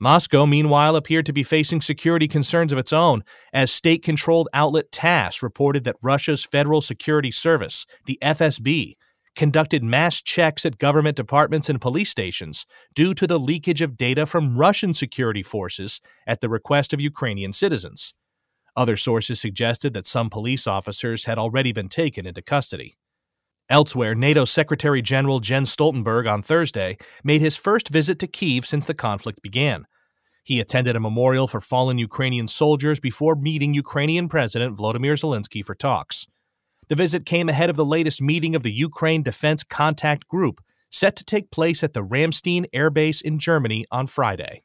Moscow, 0.00 0.46
meanwhile, 0.46 0.96
appeared 0.96 1.26
to 1.26 1.32
be 1.34 1.42
facing 1.42 1.82
security 1.82 2.26
concerns 2.26 2.72
of 2.72 2.78
its 2.78 2.90
own, 2.90 3.22
as 3.52 3.70
state 3.70 4.02
controlled 4.02 4.48
outlet 4.54 4.90
TASS 4.90 5.42
reported 5.42 5.84
that 5.84 5.96
Russia's 6.02 6.42
Federal 6.42 6.80
Security 6.80 7.30
Service, 7.30 7.84
the 8.06 8.18
FSB, 8.22 8.94
conducted 9.36 9.84
mass 9.84 10.22
checks 10.22 10.64
at 10.64 10.78
government 10.78 11.18
departments 11.18 11.68
and 11.68 11.82
police 11.82 12.08
stations 12.08 12.64
due 12.94 13.12
to 13.12 13.26
the 13.26 13.38
leakage 13.38 13.82
of 13.82 13.98
data 13.98 14.24
from 14.24 14.56
Russian 14.56 14.94
security 14.94 15.42
forces 15.42 16.00
at 16.26 16.40
the 16.40 16.48
request 16.48 16.94
of 16.94 17.00
Ukrainian 17.02 17.52
citizens. 17.52 18.14
Other 18.76 18.96
sources 18.96 19.40
suggested 19.40 19.92
that 19.94 20.06
some 20.06 20.30
police 20.30 20.66
officers 20.66 21.24
had 21.24 21.38
already 21.38 21.72
been 21.72 21.88
taken 21.88 22.26
into 22.26 22.42
custody. 22.42 22.94
Elsewhere, 23.68 24.14
NATO 24.14 24.44
Secretary 24.44 25.00
General 25.00 25.38
Jens 25.38 25.74
Stoltenberg 25.74 26.28
on 26.28 26.42
Thursday 26.42 26.96
made 27.22 27.40
his 27.40 27.56
first 27.56 27.88
visit 27.88 28.18
to 28.18 28.26
Kiev 28.26 28.66
since 28.66 28.84
the 28.84 28.94
conflict 28.94 29.42
began. 29.42 29.86
He 30.42 30.58
attended 30.58 30.96
a 30.96 31.00
memorial 31.00 31.46
for 31.46 31.60
fallen 31.60 31.98
Ukrainian 31.98 32.48
soldiers 32.48 32.98
before 32.98 33.36
meeting 33.36 33.74
Ukrainian 33.74 34.28
President 34.28 34.76
Volodymyr 34.76 35.14
Zelensky 35.14 35.64
for 35.64 35.74
talks. 35.74 36.26
The 36.88 36.96
visit 36.96 37.24
came 37.24 37.48
ahead 37.48 37.70
of 37.70 37.76
the 37.76 37.84
latest 37.84 38.20
meeting 38.20 38.56
of 38.56 38.64
the 38.64 38.72
Ukraine 38.72 39.22
Defense 39.22 39.62
Contact 39.62 40.26
Group, 40.26 40.60
set 40.90 41.14
to 41.16 41.24
take 41.24 41.52
place 41.52 41.84
at 41.84 41.92
the 41.92 42.02
Ramstein 42.02 42.64
Air 42.72 42.90
Base 42.90 43.20
in 43.20 43.38
Germany 43.38 43.84
on 43.92 44.08
Friday. 44.08 44.64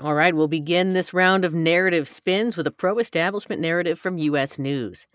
All 0.00 0.14
right, 0.14 0.34
we'll 0.34 0.48
begin 0.48 0.92
this 0.92 1.14
round 1.14 1.44
of 1.44 1.54
narrative 1.54 2.08
spins 2.08 2.56
with 2.56 2.66
a 2.66 2.72
pro 2.72 2.98
establishment 2.98 3.62
narrative 3.62 3.96
from 3.98 4.18
U.S. 4.18 4.58
News. 4.58 5.06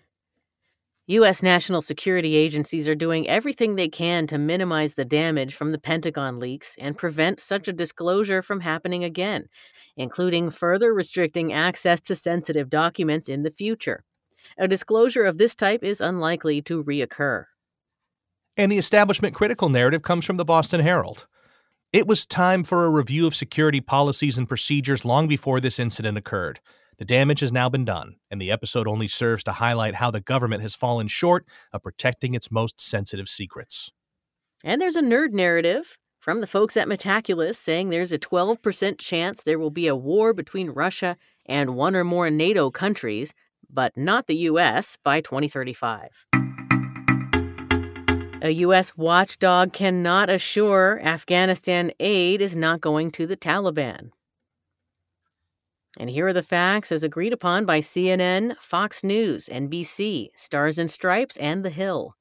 U.S. 1.08 1.44
national 1.44 1.82
security 1.82 2.36
agencies 2.36 2.88
are 2.88 2.96
doing 2.96 3.28
everything 3.28 3.76
they 3.76 3.90
can 3.90 4.26
to 4.28 4.38
minimize 4.38 4.94
the 4.94 5.04
damage 5.04 5.54
from 5.54 5.72
the 5.72 5.80
Pentagon 5.80 6.40
leaks 6.40 6.76
and 6.80 6.98
prevent 6.98 7.42
such 7.42 7.68
a 7.68 7.74
disclosure 7.74 8.42
from 8.42 8.62
happening 8.62 9.04
again, 9.04 9.50
including 9.98 10.50
further 10.50 10.94
restricting 10.94 11.52
access 11.52 12.00
to 12.02 12.16
sensitive 12.16 12.70
documents 12.70 13.28
in 13.28 13.44
the 13.44 13.52
future. 13.52 14.06
A 14.58 14.68
disclosure 14.68 15.26
of 15.26 15.38
this 15.38 15.56
type 15.56 15.84
is 15.84 16.00
unlikely 16.00 16.62
to 16.62 16.84
reoccur. 16.84 17.46
And 18.56 18.72
the 18.72 18.78
establishment 18.78 19.36
critical 19.36 19.68
narrative 19.68 20.04
comes 20.04 20.26
from 20.26 20.38
the 20.38 20.46
Boston 20.46 20.80
Herald. 20.80 21.28
It 21.92 22.06
was 22.06 22.28
time 22.28 22.64
for 22.64 22.86
a 22.86 22.92
review 22.92 23.26
of 23.26 23.34
security 23.34 23.82
policies 23.82 24.38
and 24.38 24.48
procedures 24.48 25.06
long 25.06 25.28
before 25.28 25.60
this 25.60 25.80
incident 25.80 26.20
occurred. 26.20 26.60
The 27.00 27.06
damage 27.06 27.40
has 27.40 27.52
now 27.52 27.68
been 27.68 27.84
done, 27.84 28.18
and 28.30 28.40
the 28.40 28.52
episode 28.52 28.88
only 28.88 29.08
serves 29.08 29.44
to 29.46 29.54
highlight 29.54 29.96
how 29.96 30.12
the 30.12 30.22
government 30.22 30.62
has 30.62 30.76
fallen 30.76 31.08
short 31.08 31.48
of 31.74 31.82
protecting 31.82 32.36
its 32.36 32.52
most 32.52 32.80
sensitive 32.80 33.28
secrets. 33.28 33.92
And 34.64 34.80
there's 34.80 34.98
a 34.98 35.02
nerd 35.02 35.32
narrative 35.32 35.98
from 36.20 36.42
the 36.42 36.48
folks 36.48 36.78
at 36.78 36.88
Metaculus 36.88 37.56
saying 37.56 37.90
there's 37.90 38.12
a 38.12 38.20
12% 38.20 39.00
chance 39.00 39.42
there 39.42 39.58
will 39.58 39.72
be 39.72 39.88
a 39.88 39.96
war 39.96 40.32
between 40.32 40.70
Russia 40.70 41.18
and 41.48 41.76
one 41.76 41.96
or 41.96 42.04
more 42.04 42.30
NATO 42.30 42.70
countries, 42.70 43.34
but 43.68 43.98
not 43.98 44.28
the 44.28 44.36
U.S., 44.36 44.96
by 45.04 45.22
2035. 45.22 46.28
A 48.42 48.52
U.S. 48.52 48.96
watchdog 48.96 49.74
cannot 49.74 50.30
assure 50.30 51.02
Afghanistan 51.04 51.92
aid 52.00 52.42
is 52.42 52.56
not 52.56 52.80
going 52.80 53.12
to 53.12 53.28
the 53.28 53.36
Taliban. 53.36 54.12
And 55.98 56.10
here 56.10 56.28
are 56.28 56.34
the 56.34 56.42
facts 56.42 56.90
as 56.94 57.04
agreed 57.04 57.34
upon 57.34 57.66
by 57.66 57.82
CNN, 57.82 58.56
Fox 58.62 59.04
News, 59.04 59.50
NBC, 59.52 60.30
Stars 60.36 60.78
and 60.78 60.90
Stripes, 60.90 61.36
and 61.36 61.66
The 61.66 61.70
Hill. 61.70 62.16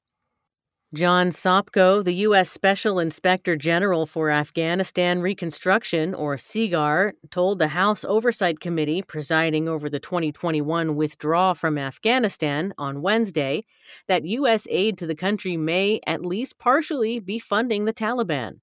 John 0.91 1.29
Sopko, 1.29 2.03
the 2.03 2.15
U.S. 2.15 2.49
Special 2.49 2.97
Inspector 2.97 3.55
General 3.57 4.07
for 4.07 4.31
Afghanistan 4.31 5.21
Reconstruction, 5.21 6.15
or 6.15 6.35
SIGAR, 6.35 7.11
told 7.29 7.59
the 7.59 7.67
House 7.67 8.03
Oversight 8.03 8.59
Committee 8.59 9.03
presiding 9.03 9.69
over 9.69 9.87
the 9.87 9.99
2021 9.99 10.95
withdrawal 10.95 11.53
from 11.53 11.77
Afghanistan 11.77 12.73
on 12.79 13.03
Wednesday 13.03 13.65
that 14.07 14.25
U.S. 14.25 14.65
aid 14.71 14.97
to 14.97 15.05
the 15.05 15.13
country 15.13 15.57
may, 15.57 15.99
at 16.07 16.25
least 16.25 16.57
partially, 16.57 17.19
be 17.19 17.37
funding 17.37 17.85
the 17.85 17.93
Taliban. 17.93 18.55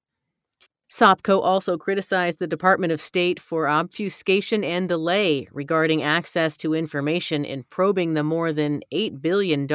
Sopko 0.88 1.42
also 1.42 1.76
criticized 1.76 2.38
the 2.38 2.46
Department 2.46 2.92
of 2.92 3.00
State 3.00 3.40
for 3.40 3.68
obfuscation 3.68 4.62
and 4.62 4.88
delay 4.88 5.48
regarding 5.50 6.02
access 6.02 6.56
to 6.58 6.74
information 6.74 7.44
in 7.44 7.64
probing 7.64 8.14
the 8.14 8.22
more 8.22 8.52
than 8.52 8.82
$8 8.92 9.20
billion 9.20 9.66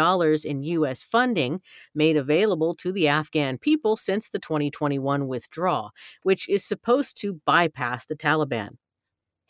in 0.46 0.63
U.S. 0.63 1.03
funding 1.03 1.62
made 1.94 2.15
available 2.15 2.74
to 2.75 2.94
the 2.94 3.10
Afghan 3.10 3.58
people 3.58 3.98
since 3.98 4.30
the 4.30 4.39
2021 4.39 5.27
withdrawal, 5.27 5.91
which 6.24 6.48
is 6.48 6.63
supposed 6.63 7.18
to 7.18 7.41
bypass 7.46 8.06
the 8.06 8.15
Taliban. 8.15 8.77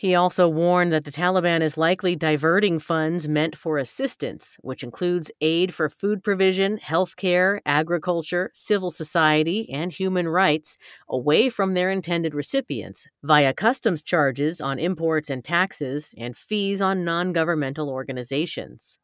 He 0.02 0.16
also 0.16 0.50
warned 0.50 0.92
that 0.94 1.04
the 1.04 1.12
Taliban 1.12 1.62
is 1.62 1.78
likely 1.78 2.16
diverting 2.16 2.80
funds 2.80 3.28
meant 3.28 3.56
for 3.56 3.78
assistance, 3.78 4.58
which 4.62 4.82
includes 4.82 5.30
aid 5.42 5.76
for 5.76 5.90
food 5.90 6.24
provision, 6.24 6.80
healthcare, 6.80 7.60
agriculture, 7.68 8.50
civil 8.52 8.90
society, 8.90 9.70
and 9.70 9.94
human 9.94 10.28
rights, 10.28 10.76
away 11.08 11.50
from 11.50 11.76
their 11.76 11.92
intended 11.92 12.34
recipients 12.34 13.06
via 13.22 13.54
customs 13.54 14.02
charges 14.02 14.60
on 14.60 14.80
imports 14.80 15.30
and 15.30 15.46
taxes 15.46 16.16
and 16.18 16.36
fees 16.36 16.82
on 16.82 17.06
non 17.06 17.32
governmental 17.32 17.88
organizations. 17.88 18.98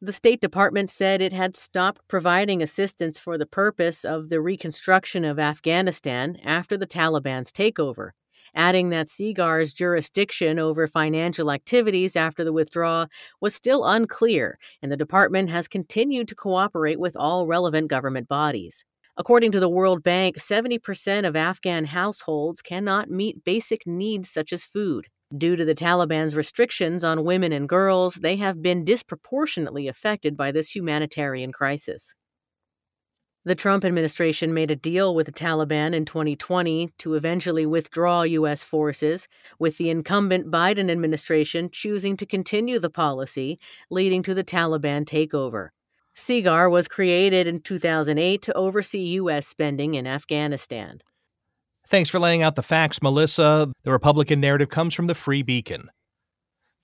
The 0.00 0.12
State 0.12 0.40
Department 0.40 0.90
said 0.90 1.22
it 1.22 1.32
had 1.32 1.54
stopped 1.54 2.08
providing 2.08 2.60
assistance 2.60 3.18
for 3.18 3.38
the 3.38 3.46
purpose 3.46 4.04
of 4.04 4.30
the 4.30 4.40
reconstruction 4.40 5.24
of 5.24 5.38
Afghanistan 5.38 6.38
after 6.42 6.76
the 6.76 6.88
Taliban's 6.88 7.52
takeover 7.52 8.10
adding 8.56 8.90
that 8.90 9.08
SIGAR's 9.08 9.72
jurisdiction 9.72 10.58
over 10.58 10.88
financial 10.88 11.52
activities 11.52 12.16
after 12.16 12.42
the 12.42 12.52
withdrawal 12.52 13.06
was 13.40 13.54
still 13.54 13.84
unclear, 13.84 14.58
and 14.82 14.90
the 14.90 14.96
department 14.96 15.50
has 15.50 15.68
continued 15.68 16.26
to 16.28 16.34
cooperate 16.34 16.98
with 16.98 17.16
all 17.16 17.46
relevant 17.46 17.88
government 17.88 18.26
bodies. 18.26 18.84
According 19.18 19.52
to 19.52 19.60
the 19.60 19.68
World 19.68 20.02
Bank, 20.02 20.36
70% 20.36 21.26
of 21.26 21.36
Afghan 21.36 21.86
households 21.86 22.60
cannot 22.60 23.10
meet 23.10 23.44
basic 23.44 23.86
needs 23.86 24.28
such 24.28 24.52
as 24.52 24.64
food. 24.64 25.06
Due 25.36 25.56
to 25.56 25.64
the 25.64 25.74
Taliban's 25.74 26.36
restrictions 26.36 27.02
on 27.02 27.24
women 27.24 27.50
and 27.50 27.68
girls, 27.68 28.16
they 28.16 28.36
have 28.36 28.62
been 28.62 28.84
disproportionately 28.84 29.88
affected 29.88 30.36
by 30.36 30.52
this 30.52 30.74
humanitarian 30.74 31.50
crisis. 31.50 32.14
The 33.46 33.54
Trump 33.54 33.84
administration 33.84 34.52
made 34.52 34.72
a 34.72 34.76
deal 34.76 35.14
with 35.14 35.26
the 35.26 35.32
Taliban 35.32 35.94
in 35.94 36.04
2020 36.04 36.90
to 36.98 37.14
eventually 37.14 37.64
withdraw 37.64 38.22
U.S. 38.22 38.64
forces, 38.64 39.28
with 39.60 39.78
the 39.78 39.88
incumbent 39.88 40.50
Biden 40.50 40.90
administration 40.90 41.70
choosing 41.70 42.16
to 42.16 42.26
continue 42.26 42.80
the 42.80 42.90
policy, 42.90 43.60
leading 43.88 44.24
to 44.24 44.34
the 44.34 44.42
Taliban 44.42 45.04
takeover. 45.04 45.68
SIGAR 46.16 46.68
was 46.68 46.88
created 46.88 47.46
in 47.46 47.60
2008 47.60 48.42
to 48.42 48.52
oversee 48.54 49.04
U.S. 49.20 49.46
spending 49.46 49.94
in 49.94 50.08
Afghanistan. 50.08 51.00
Thanks 51.86 52.10
for 52.10 52.18
laying 52.18 52.42
out 52.42 52.56
the 52.56 52.64
facts, 52.64 53.00
Melissa. 53.00 53.70
The 53.84 53.92
Republican 53.92 54.40
narrative 54.40 54.70
comes 54.70 54.92
from 54.92 55.06
the 55.06 55.14
Free 55.14 55.42
Beacon. 55.42 55.88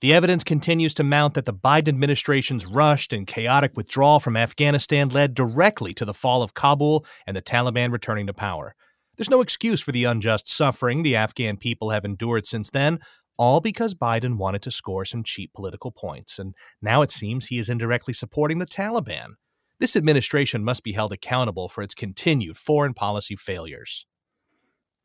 The 0.03 0.11
evidence 0.11 0.43
continues 0.43 0.93
to 0.95 1.03
mount 1.05 1.33
that 1.35 1.45
the 1.45 1.53
Biden 1.53 1.87
administration's 1.87 2.65
rushed 2.65 3.13
and 3.13 3.25
chaotic 3.25 3.77
withdrawal 3.77 4.19
from 4.19 4.35
Afghanistan 4.35 5.07
led 5.07 5.33
directly 5.33 5.93
to 5.93 6.03
the 6.03 6.13
fall 6.13 6.43
of 6.43 6.53
Kabul 6.53 7.05
and 7.25 7.37
the 7.37 7.41
Taliban 7.41 7.89
returning 7.93 8.27
to 8.27 8.33
power. 8.33 8.75
There's 9.15 9.29
no 9.29 9.39
excuse 9.39 9.79
for 9.79 9.93
the 9.93 10.03
unjust 10.03 10.51
suffering 10.51 11.03
the 11.03 11.15
Afghan 11.15 11.55
people 11.55 11.91
have 11.91 12.03
endured 12.03 12.45
since 12.45 12.69
then, 12.69 12.99
all 13.37 13.61
because 13.61 13.95
Biden 13.95 14.35
wanted 14.35 14.61
to 14.63 14.71
score 14.71 15.05
some 15.05 15.23
cheap 15.23 15.53
political 15.53 15.89
points, 15.89 16.37
and 16.37 16.53
now 16.81 17.01
it 17.01 17.09
seems 17.09 17.45
he 17.45 17.57
is 17.57 17.69
indirectly 17.69 18.13
supporting 18.13 18.57
the 18.57 18.65
Taliban. 18.65 19.35
This 19.79 19.95
administration 19.95 20.65
must 20.65 20.83
be 20.83 20.91
held 20.91 21.13
accountable 21.13 21.69
for 21.69 21.81
its 21.81 21.95
continued 21.95 22.57
foreign 22.57 22.93
policy 22.93 23.37
failures. 23.37 24.05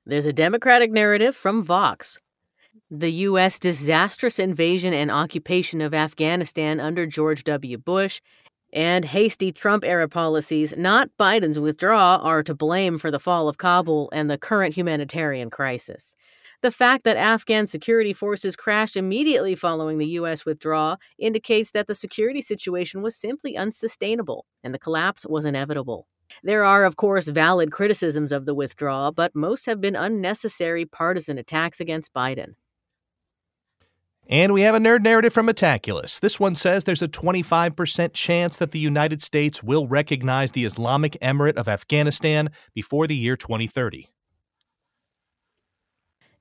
There's 0.05 0.27
a 0.27 0.33
Democratic 0.33 0.91
narrative 0.91 1.37
from 1.37 1.63
Vox 1.63 2.19
the 2.91 3.11
U.S. 3.11 3.59
disastrous 3.59 4.39
invasion 4.39 4.93
and 4.93 5.11
occupation 5.11 5.81
of 5.81 5.95
Afghanistan 5.95 6.81
under 6.81 7.07
George 7.07 7.45
W. 7.45 7.79
Bush 7.79 8.21
and 8.73 9.05
hasty 9.05 9.53
Trump 9.53 9.85
era 9.85 10.09
policies, 10.09 10.75
not 10.77 11.11
Biden's 11.19 11.59
withdrawal, 11.59 12.21
are 12.21 12.43
to 12.43 12.55
blame 12.55 12.99
for 12.99 13.11
the 13.11 13.19
fall 13.19 13.49
of 13.49 13.59
Kabul 13.59 14.11
and 14.13 14.31
the 14.31 14.39
current 14.39 14.75
humanitarian 14.75 15.51
crisis. 15.51 16.15
The 16.61 16.71
fact 16.71 17.05
that 17.05 17.17
Afghan 17.17 17.67
security 17.67 18.13
forces 18.13 18.57
crashed 18.57 18.97
immediately 18.97 19.55
following 19.55 19.99
the 19.99 20.09
U.S. 20.21 20.45
withdrawal 20.45 20.97
indicates 21.19 21.71
that 21.71 21.87
the 21.87 21.95
security 21.95 22.43
situation 22.43 23.01
was 23.01 23.17
simply 23.17 23.57
unsustainable 23.57 24.45
and 24.65 24.75
the 24.75 24.79
collapse 24.79 25.25
was 25.25 25.45
inevitable. 25.45 26.09
There 26.43 26.65
are, 26.65 26.85
of 26.85 26.97
course, 26.97 27.29
valid 27.29 27.71
criticisms 27.73 28.33
of 28.33 28.45
the 28.45 28.55
withdrawal, 28.55 29.13
but 29.13 29.35
most 29.35 29.67
have 29.67 29.81
been 29.81 29.97
unnecessary 29.97 30.85
partisan 30.85 31.39
attacks 31.39 31.81
against 31.81 32.13
Biden. 32.13 32.55
And 34.29 34.53
we 34.53 34.61
have 34.61 34.75
a 34.75 34.79
nerd 34.79 35.03
narrative 35.03 35.33
from 35.33 35.47
Metaculus. 35.47 36.21
This 36.21 36.39
one 36.39 36.55
says 36.55 36.85
there's 36.85 37.01
a 37.01 37.09
25% 37.09 38.13
chance 38.13 38.57
that 38.57 38.73
the 38.73 38.79
United 38.79 39.23
States 39.23 39.63
will 39.63 39.89
recognize 39.89 40.53
the 40.53 40.67
Islamic 40.67 41.13
Emirate 41.23 41.55
of 41.55 41.67
Afghanistan 41.67 42.51
before 42.75 43.07
the 43.07 43.17
year 43.17 43.37
2030. 43.37 44.11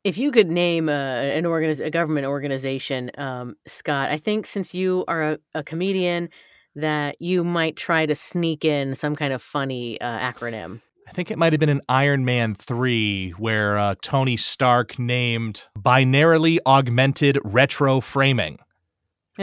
If 0.03 0.17
you 0.17 0.32
could 0.32 0.51
name 0.51 0.89
an 0.89 1.46
organiz- 1.46 1.84
a 1.84 1.89
government 1.89 2.27
organization, 2.27 3.10
um, 3.17 3.56
Scott, 3.65 4.10
I 4.10 4.17
think 4.17 4.46
since 4.46 4.75
you 4.75 5.06
are 5.08 5.32
a, 5.32 5.39
a, 5.56 5.63
comedian, 5.63 6.29
that 6.75 7.22
you 7.22 7.44
might 7.44 7.75
try 7.75 8.06
to 8.06 8.15
sneak 8.15 8.63
in 8.63 8.96
some 8.96 9.15
kind 9.15 9.34
of 9.34 9.41
funny 9.41 10.00
uh, 10.00 10.20
acronym. 10.20 10.82
I 11.07 11.11
think 11.11 11.31
it 11.31 11.37
might 11.37 11.53
have 11.53 11.59
been 11.61 11.69
in 11.69 11.81
Iron 11.87 12.25
Man 12.25 12.53
3 12.53 13.31
where 13.37 13.77
uh, 13.77 13.95
Tony 14.01 14.35
Stark 14.35 14.99
named 14.99 15.63
binarily 15.79 16.59
augmented 16.65 17.39
retro 17.45 18.01
framing. 18.01 18.59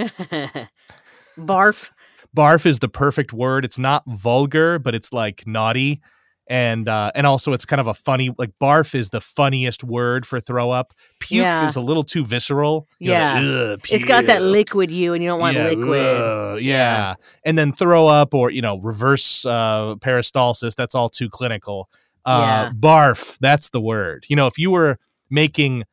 Barf. 1.38 1.90
Barf 2.36 2.66
is 2.66 2.80
the 2.80 2.88
perfect 2.88 3.32
word. 3.32 3.64
It's 3.64 3.78
not 3.78 4.02
vulgar, 4.06 4.78
but 4.78 4.94
it's 4.94 5.12
like 5.12 5.46
naughty 5.46 6.02
and 6.46 6.88
uh, 6.88 7.10
and 7.14 7.26
also 7.26 7.52
it's 7.52 7.64
kind 7.64 7.80
of 7.80 7.86
a 7.86 7.94
funny 7.94 8.30
like 8.38 8.50
barf 8.60 8.94
is 8.94 9.10
the 9.10 9.20
funniest 9.20 9.82
word 9.82 10.26
for 10.26 10.40
throw 10.40 10.70
up. 10.70 10.92
Puke 11.20 11.42
yeah. 11.42 11.66
is 11.66 11.76
a 11.76 11.80
little 11.80 12.02
too 12.02 12.24
visceral. 12.24 12.88
You're 12.98 13.14
yeah, 13.14 13.40
like, 13.40 13.92
it's 13.92 14.04
got 14.04 14.26
that 14.26 14.42
liquid 14.42 14.90
you, 14.90 15.14
and 15.14 15.22
you 15.22 15.30
don't 15.30 15.40
want 15.40 15.56
yeah, 15.56 15.68
liquid. 15.68 16.62
yeah. 16.62 16.76
yeah, 16.76 17.14
and 17.44 17.58
then 17.58 17.72
throw 17.72 18.06
up 18.06 18.34
or 18.34 18.50
you 18.50 18.62
know 18.62 18.78
reverse 18.78 19.44
uh, 19.46 19.96
peristalsis. 20.00 20.74
That's 20.74 20.94
all 20.94 21.08
too 21.08 21.28
clinical. 21.28 21.88
Uh. 22.24 22.70
Barf, 22.70 23.38
that's 23.38 23.70
the 23.70 23.80
word. 23.80 24.24
You 24.28 24.36
know, 24.36 24.46
if 24.46 24.58
you 24.58 24.70
were 24.70 24.98
making 25.30 25.84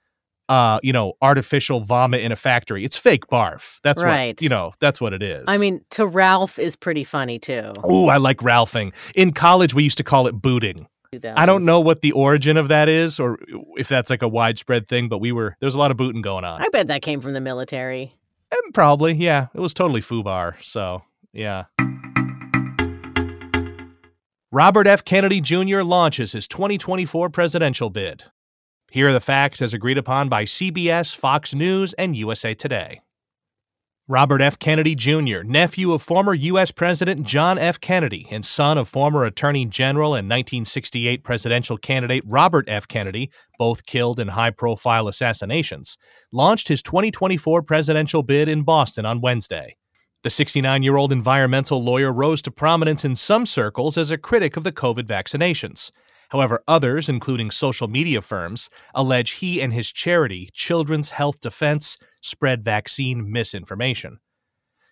uh, 0.51 0.79
you 0.83 0.91
know, 0.91 1.13
artificial 1.21 1.79
vomit 1.79 2.21
in 2.21 2.33
a 2.33 2.35
factory. 2.35 2.83
It's 2.83 2.97
fake 2.97 3.27
barf. 3.27 3.79
That's 3.83 4.03
right. 4.03 4.35
What, 4.35 4.41
you 4.41 4.49
know, 4.49 4.73
that's 4.81 4.99
what 4.99 5.13
it 5.13 5.23
is. 5.23 5.45
I 5.47 5.57
mean, 5.57 5.79
to 5.91 6.05
Ralph 6.05 6.59
is 6.59 6.75
pretty 6.75 7.05
funny 7.05 7.39
too. 7.39 7.71
Ooh, 7.89 8.07
I 8.07 8.17
like 8.17 8.39
Ralphing. 8.39 8.93
In 9.15 9.31
college, 9.31 9.73
we 9.73 9.83
used 9.83 9.97
to 9.99 10.03
call 10.03 10.27
it 10.27 10.33
booting. 10.33 10.87
2000s. 11.13 11.33
I 11.37 11.45
don't 11.45 11.63
know 11.63 11.79
what 11.79 12.01
the 12.01 12.11
origin 12.11 12.57
of 12.57 12.67
that 12.67 12.89
is, 12.89 13.17
or 13.17 13.39
if 13.77 13.87
that's 13.87 14.09
like 14.09 14.21
a 14.21 14.27
widespread 14.27 14.89
thing. 14.89 15.07
But 15.07 15.19
we 15.19 15.31
were 15.31 15.55
there's 15.61 15.75
a 15.75 15.79
lot 15.79 15.89
of 15.89 15.95
booting 15.95 16.21
going 16.21 16.43
on. 16.43 16.61
I 16.61 16.67
bet 16.67 16.87
that 16.87 17.01
came 17.01 17.21
from 17.21 17.31
the 17.31 17.41
military. 17.41 18.13
And 18.51 18.73
probably, 18.73 19.13
yeah. 19.13 19.47
It 19.53 19.61
was 19.61 19.73
totally 19.73 20.01
FUBAR. 20.01 20.61
So 20.61 21.03
yeah. 21.31 21.65
Robert 24.51 24.85
F. 24.85 25.05
Kennedy 25.05 25.39
Jr. 25.39 25.81
launches 25.81 26.33
his 26.33 26.45
2024 26.49 27.29
presidential 27.29 27.89
bid. 27.89 28.25
Here 28.91 29.07
are 29.07 29.13
the 29.13 29.21
facts 29.21 29.61
as 29.61 29.73
agreed 29.73 29.97
upon 29.97 30.27
by 30.27 30.43
CBS, 30.43 31.15
Fox 31.15 31.55
News, 31.55 31.93
and 31.93 32.13
USA 32.13 32.53
Today. 32.53 32.99
Robert 34.09 34.41
F. 34.41 34.59
Kennedy 34.59 34.95
Jr., 34.95 35.43
nephew 35.45 35.93
of 35.93 36.01
former 36.01 36.33
U.S. 36.33 36.71
President 36.71 37.25
John 37.25 37.57
F. 37.57 37.79
Kennedy 37.79 38.27
and 38.29 38.43
son 38.43 38.77
of 38.77 38.89
former 38.89 39.23
Attorney 39.23 39.65
General 39.65 40.13
and 40.13 40.27
1968 40.27 41.23
presidential 41.23 41.77
candidate 41.77 42.21
Robert 42.27 42.65
F. 42.67 42.85
Kennedy, 42.85 43.31
both 43.57 43.85
killed 43.85 44.19
in 44.19 44.27
high 44.27 44.49
profile 44.51 45.07
assassinations, 45.07 45.97
launched 46.33 46.67
his 46.67 46.83
2024 46.83 47.63
presidential 47.63 48.23
bid 48.23 48.49
in 48.49 48.63
Boston 48.63 49.05
on 49.05 49.21
Wednesday. 49.21 49.77
The 50.23 50.29
69 50.29 50.83
year 50.83 50.97
old 50.97 51.13
environmental 51.13 51.81
lawyer 51.81 52.11
rose 52.11 52.41
to 52.41 52.51
prominence 52.51 53.05
in 53.05 53.15
some 53.15 53.45
circles 53.45 53.97
as 53.97 54.11
a 54.11 54.17
critic 54.17 54.57
of 54.57 54.65
the 54.65 54.73
COVID 54.73 55.03
vaccinations. 55.03 55.91
However, 56.31 56.63
others, 56.65 57.09
including 57.09 57.51
social 57.51 57.89
media 57.89 58.21
firms, 58.21 58.69
allege 58.95 59.31
he 59.31 59.61
and 59.61 59.73
his 59.73 59.91
charity, 59.91 60.49
Children's 60.53 61.09
Health 61.09 61.41
Defense, 61.41 61.97
spread 62.21 62.63
vaccine 62.63 63.29
misinformation. 63.29 64.19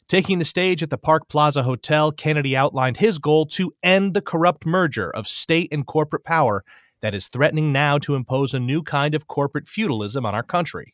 Taking 0.09 0.39
the 0.39 0.45
stage 0.45 0.83
at 0.83 0.89
the 0.89 0.97
Park 0.97 1.29
Plaza 1.29 1.63
Hotel, 1.63 2.11
Kennedy 2.11 2.57
outlined 2.57 2.97
his 2.97 3.19
goal 3.19 3.45
to 3.45 3.71
end 3.81 4.13
the 4.13 4.21
corrupt 4.21 4.65
merger 4.65 5.09
of 5.11 5.29
state 5.29 5.71
and 5.71 5.85
corporate 5.85 6.25
power 6.25 6.65
that 6.99 7.15
is 7.15 7.29
threatening 7.29 7.71
now 7.71 7.97
to 7.99 8.15
impose 8.15 8.53
a 8.53 8.59
new 8.59 8.83
kind 8.83 9.15
of 9.15 9.27
corporate 9.27 9.67
feudalism 9.67 10.25
on 10.25 10.35
our 10.35 10.43
country. 10.43 10.93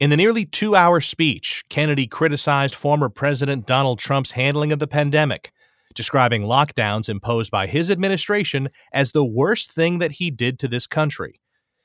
In 0.00 0.10
the 0.10 0.16
nearly 0.16 0.44
two 0.44 0.74
hour 0.74 1.00
speech, 1.00 1.62
Kennedy 1.68 2.08
criticized 2.08 2.74
former 2.74 3.08
President 3.08 3.64
Donald 3.64 4.00
Trump's 4.00 4.32
handling 4.32 4.72
of 4.72 4.80
the 4.80 4.88
pandemic 4.88 5.52
describing 5.94 6.42
lockdowns 6.42 7.08
imposed 7.08 7.50
by 7.50 7.66
his 7.66 7.90
administration 7.90 8.68
as 8.92 9.12
the 9.12 9.24
worst 9.24 9.72
thing 9.72 9.98
that 9.98 10.12
he 10.12 10.30
did 10.30 10.58
to 10.58 10.68
this 10.68 10.86
country. 10.86 11.40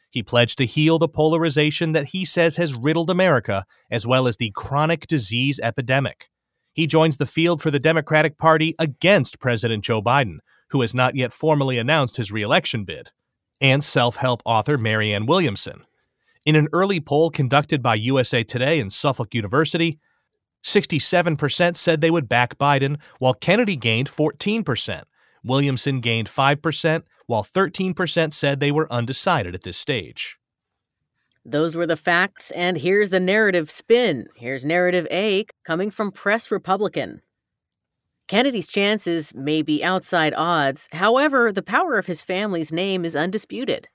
He 0.09 0.23
pledged 0.23 0.57
to 0.57 0.65
heal 0.65 0.97
the 0.97 1.09
polarization 1.09 1.91
that 1.91 2.09
he 2.09 2.25
says 2.25 2.55
has 2.55 2.75
riddled 2.75 3.09
America, 3.09 3.65
as 3.91 4.07
well 4.07 4.27
as 4.27 4.37
the 4.37 4.51
chronic 4.55 5.07
disease 5.07 5.59
epidemic. 5.61 6.29
He 6.73 6.87
joins 6.87 7.17
the 7.17 7.25
field 7.25 7.61
for 7.61 7.71
the 7.71 7.79
Democratic 7.79 8.37
Party 8.37 8.75
against 8.79 9.39
President 9.39 9.83
Joe 9.83 10.01
Biden, 10.01 10.37
who 10.69 10.81
has 10.81 10.93
not 10.93 11.15
yet 11.15 11.33
formally 11.33 11.77
announced 11.77 12.17
his 12.17 12.31
reelection 12.31 12.83
bid, 12.83 13.11
and 13.59 13.83
self 13.83 14.17
help 14.17 14.41
author 14.45 14.77
Marianne 14.77 15.25
Williamson. 15.25 15.85
In 16.45 16.55
an 16.55 16.67
early 16.71 16.99
poll 16.99 17.29
conducted 17.29 17.83
by 17.83 17.95
USA 17.95 18.43
Today 18.43 18.79
and 18.79 18.93
Suffolk 18.93 19.33
University, 19.33 19.99
67% 20.63 21.75
said 21.75 22.01
they 22.01 22.11
would 22.11 22.27
back 22.27 22.57
Biden, 22.57 22.99
while 23.19 23.33
Kennedy 23.33 23.75
gained 23.75 24.09
14%. 24.09 25.03
Williamson 25.43 25.99
gained 25.99 26.27
5%, 26.27 27.03
while 27.25 27.43
13% 27.43 28.33
said 28.33 28.59
they 28.59 28.71
were 28.71 28.91
undecided 28.91 29.55
at 29.55 29.63
this 29.63 29.77
stage. 29.77 30.37
Those 31.45 31.75
were 31.77 31.87
the 31.87 31.95
facts, 31.95 32.51
and 32.51 32.77
here's 32.77 33.09
the 33.09 33.21
narrative 33.21 33.71
spin. 33.71 34.27
Here's 34.35 34.65
narrative 34.65 35.07
A 35.09 35.45
coming 35.63 35.89
from 35.89 36.11
Press 36.11 36.51
Republican. 36.51 37.21
Kennedy's 38.27 38.67
chances 38.67 39.33
may 39.33 39.61
be 39.61 39.81
outside 39.81 40.33
odds. 40.35 40.89
However, 40.91 41.53
the 41.53 41.63
power 41.63 41.97
of 41.97 42.07
his 42.07 42.21
family's 42.21 42.73
name 42.73 43.05
is 43.05 43.15
undisputed. 43.15 43.87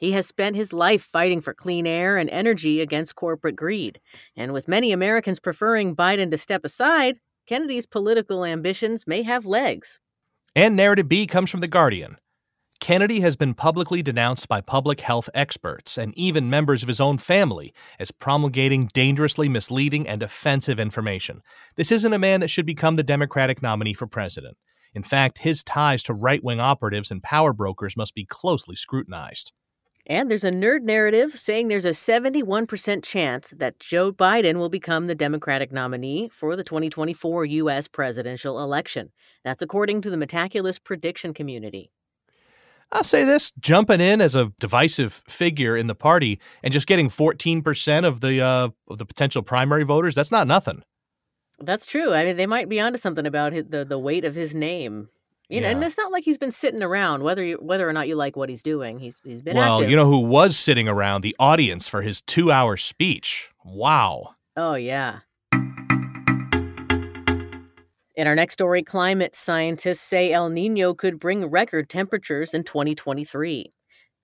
He 0.00 0.12
has 0.12 0.26
spent 0.26 0.56
his 0.56 0.72
life 0.72 1.02
fighting 1.02 1.42
for 1.42 1.52
clean 1.52 1.86
air 1.86 2.16
and 2.16 2.30
energy 2.30 2.80
against 2.80 3.16
corporate 3.16 3.54
greed. 3.54 4.00
And 4.34 4.54
with 4.54 4.66
many 4.66 4.92
Americans 4.92 5.38
preferring 5.38 5.94
Biden 5.94 6.30
to 6.30 6.38
step 6.38 6.64
aside, 6.64 7.18
Kennedy's 7.46 7.84
political 7.84 8.44
ambitions 8.44 9.06
may 9.06 9.22
have 9.22 9.44
legs. 9.44 10.00
And 10.56 10.74
narrative 10.74 11.06
B 11.06 11.26
comes 11.26 11.50
from 11.50 11.60
The 11.60 11.68
Guardian. 11.68 12.16
Kennedy 12.80 13.20
has 13.20 13.36
been 13.36 13.52
publicly 13.52 14.02
denounced 14.02 14.48
by 14.48 14.62
public 14.62 15.00
health 15.00 15.28
experts 15.34 15.98
and 15.98 16.16
even 16.16 16.48
members 16.48 16.82
of 16.82 16.88
his 16.88 16.98
own 16.98 17.18
family 17.18 17.74
as 17.98 18.10
promulgating 18.10 18.88
dangerously 18.94 19.50
misleading 19.50 20.08
and 20.08 20.22
offensive 20.22 20.80
information. 20.80 21.42
This 21.76 21.92
isn't 21.92 22.14
a 22.14 22.18
man 22.18 22.40
that 22.40 22.48
should 22.48 22.64
become 22.64 22.96
the 22.96 23.02
Democratic 23.02 23.60
nominee 23.60 23.92
for 23.92 24.06
president. 24.06 24.56
In 24.94 25.02
fact, 25.02 25.38
his 25.38 25.62
ties 25.62 26.02
to 26.04 26.14
right 26.14 26.42
wing 26.42 26.58
operatives 26.58 27.10
and 27.10 27.22
power 27.22 27.52
brokers 27.52 27.98
must 27.98 28.14
be 28.14 28.24
closely 28.24 28.74
scrutinized. 28.74 29.52
And 30.10 30.28
there's 30.28 30.42
a 30.42 30.50
nerd 30.50 30.82
narrative 30.82 31.38
saying 31.38 31.68
there's 31.68 31.84
a 31.84 31.90
71% 31.90 33.04
chance 33.04 33.54
that 33.56 33.78
Joe 33.78 34.10
Biden 34.10 34.56
will 34.56 34.68
become 34.68 35.06
the 35.06 35.14
Democratic 35.14 35.70
nominee 35.70 36.28
for 36.32 36.56
the 36.56 36.64
2024 36.64 37.44
U.S. 37.44 37.86
presidential 37.86 38.60
election. 38.60 39.12
That's 39.44 39.62
according 39.62 40.00
to 40.00 40.10
the 40.10 40.16
Metaculus 40.16 40.82
prediction 40.82 41.32
community. 41.32 41.92
I'll 42.90 43.04
say 43.04 43.22
this: 43.22 43.52
jumping 43.60 44.00
in 44.00 44.20
as 44.20 44.34
a 44.34 44.52
divisive 44.58 45.22
figure 45.28 45.76
in 45.76 45.86
the 45.86 45.94
party 45.94 46.40
and 46.64 46.72
just 46.72 46.88
getting 46.88 47.08
14% 47.08 48.04
of 48.04 48.20
the 48.20 48.40
uh, 48.40 48.70
of 48.88 48.98
the 48.98 49.06
potential 49.06 49.44
primary 49.44 49.84
voters, 49.84 50.16
that's 50.16 50.32
not 50.32 50.48
nothing. 50.48 50.82
That's 51.60 51.86
true. 51.86 52.12
I 52.12 52.24
mean, 52.24 52.36
they 52.36 52.46
might 52.46 52.68
be 52.68 52.80
onto 52.80 52.98
something 52.98 53.26
about 53.26 53.52
the 53.52 53.84
the 53.88 53.98
weight 53.98 54.24
of 54.24 54.34
his 54.34 54.56
name. 54.56 55.08
You 55.50 55.60
know, 55.60 55.66
and 55.68 55.82
it's 55.82 55.98
not 55.98 56.12
like 56.12 56.22
he's 56.22 56.38
been 56.38 56.52
sitting 56.52 56.80
around. 56.80 57.24
Whether 57.24 57.42
you, 57.42 57.56
whether 57.56 57.88
or 57.88 57.92
not 57.92 58.06
you 58.06 58.14
like 58.14 58.36
what 58.36 58.48
he's 58.48 58.62
doing, 58.62 59.00
he's 59.00 59.20
he's 59.24 59.42
been 59.42 59.56
Well, 59.56 59.78
active. 59.78 59.90
you 59.90 59.96
know 59.96 60.06
who 60.06 60.20
was 60.20 60.56
sitting 60.56 60.88
around 60.88 61.22
the 61.22 61.34
audience 61.40 61.88
for 61.88 62.02
his 62.02 62.22
2-hour 62.22 62.76
speech. 62.76 63.50
Wow. 63.64 64.36
Oh 64.56 64.74
yeah. 64.74 65.20
In 68.14 68.26
our 68.26 68.36
next 68.36 68.52
story, 68.52 68.82
climate 68.84 69.34
scientists 69.34 70.00
say 70.02 70.32
El 70.32 70.50
Nino 70.50 70.94
could 70.94 71.18
bring 71.18 71.46
record 71.46 71.88
temperatures 71.88 72.54
in 72.54 72.62
2023. 72.62 73.72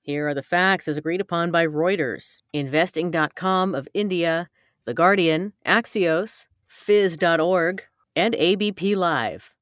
Here 0.02 0.28
are 0.28 0.34
the 0.34 0.42
facts 0.42 0.86
as 0.86 0.96
agreed 0.96 1.20
upon 1.20 1.50
by 1.50 1.66
Reuters, 1.66 2.42
Investing.com 2.52 3.74
of 3.74 3.88
India, 3.94 4.48
The 4.84 4.94
Guardian, 4.94 5.54
Axios, 5.66 6.46
Phys.org, 6.70 7.82
and 8.14 8.36
ABP 8.36 8.94
Live. 8.94 9.55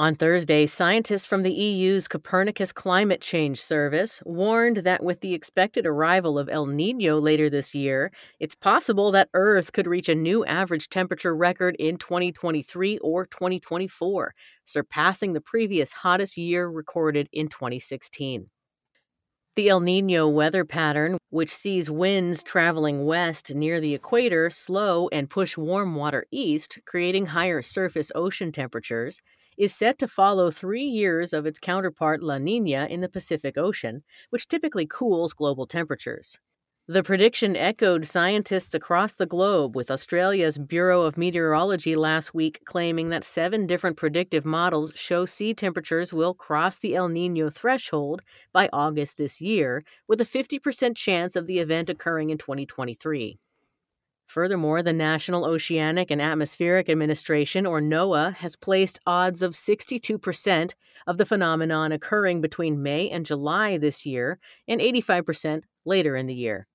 On 0.00 0.14
Thursday, 0.14 0.64
scientists 0.66 1.26
from 1.26 1.42
the 1.42 1.52
EU's 1.52 2.06
Copernicus 2.06 2.70
Climate 2.70 3.20
Change 3.20 3.60
Service 3.60 4.22
warned 4.24 4.76
that 4.78 5.02
with 5.02 5.22
the 5.22 5.34
expected 5.34 5.86
arrival 5.86 6.38
of 6.38 6.48
El 6.48 6.66
Nino 6.66 7.18
later 7.18 7.50
this 7.50 7.74
year, 7.74 8.12
it's 8.38 8.54
possible 8.54 9.10
that 9.10 9.28
Earth 9.34 9.72
could 9.72 9.88
reach 9.88 10.08
a 10.08 10.14
new 10.14 10.44
average 10.44 10.88
temperature 10.88 11.34
record 11.34 11.74
in 11.80 11.96
2023 11.96 12.98
or 12.98 13.26
2024, 13.26 14.34
surpassing 14.64 15.32
the 15.32 15.40
previous 15.40 15.90
hottest 15.90 16.36
year 16.36 16.68
recorded 16.68 17.28
in 17.32 17.48
2016. 17.48 18.50
The 19.56 19.68
El 19.68 19.80
Nino 19.80 20.28
weather 20.28 20.64
pattern, 20.64 21.18
which 21.30 21.50
sees 21.50 21.90
winds 21.90 22.44
traveling 22.44 23.04
west 23.04 23.52
near 23.52 23.80
the 23.80 23.94
equator 23.94 24.48
slow 24.48 25.08
and 25.08 25.28
push 25.28 25.56
warm 25.56 25.96
water 25.96 26.24
east, 26.30 26.78
creating 26.86 27.26
higher 27.26 27.62
surface 27.62 28.12
ocean 28.14 28.52
temperatures, 28.52 29.20
is 29.58 29.74
set 29.74 29.98
to 29.98 30.06
follow 30.06 30.50
three 30.50 30.84
years 30.84 31.32
of 31.32 31.44
its 31.44 31.58
counterpart 31.58 32.22
La 32.22 32.38
Nina 32.38 32.86
in 32.88 33.00
the 33.00 33.08
Pacific 33.08 33.58
Ocean, 33.58 34.04
which 34.30 34.46
typically 34.46 34.86
cools 34.86 35.32
global 35.32 35.66
temperatures. 35.66 36.38
The 36.90 37.02
prediction 37.02 37.54
echoed 37.54 38.06
scientists 38.06 38.72
across 38.72 39.14
the 39.14 39.26
globe, 39.26 39.76
with 39.76 39.90
Australia's 39.90 40.56
Bureau 40.56 41.02
of 41.02 41.18
Meteorology 41.18 41.94
last 41.96 42.32
week 42.32 42.62
claiming 42.64 43.10
that 43.10 43.24
seven 43.24 43.66
different 43.66 43.98
predictive 43.98 44.46
models 44.46 44.92
show 44.94 45.26
sea 45.26 45.52
temperatures 45.52 46.14
will 46.14 46.32
cross 46.32 46.78
the 46.78 46.94
El 46.94 47.10
Nino 47.10 47.50
threshold 47.50 48.22
by 48.54 48.70
August 48.72 49.18
this 49.18 49.38
year, 49.38 49.84
with 50.06 50.18
a 50.22 50.24
50% 50.24 50.96
chance 50.96 51.36
of 51.36 51.46
the 51.46 51.58
event 51.58 51.90
occurring 51.90 52.30
in 52.30 52.38
2023. 52.38 53.38
Furthermore, 54.28 54.82
the 54.82 54.92
National 54.92 55.46
Oceanic 55.46 56.10
and 56.10 56.20
Atmospheric 56.20 56.90
Administration, 56.90 57.64
or 57.64 57.80
NOAA, 57.80 58.34
has 58.34 58.56
placed 58.56 59.00
odds 59.06 59.42
of 59.42 59.54
62% 59.54 60.74
of 61.06 61.16
the 61.16 61.24
phenomenon 61.24 61.92
occurring 61.92 62.42
between 62.42 62.82
May 62.82 63.08
and 63.08 63.24
July 63.24 63.78
this 63.78 64.04
year 64.04 64.38
and 64.68 64.82
85% 64.82 65.62
later 65.86 66.14
in 66.14 66.26
the 66.26 66.34
year. 66.34 66.66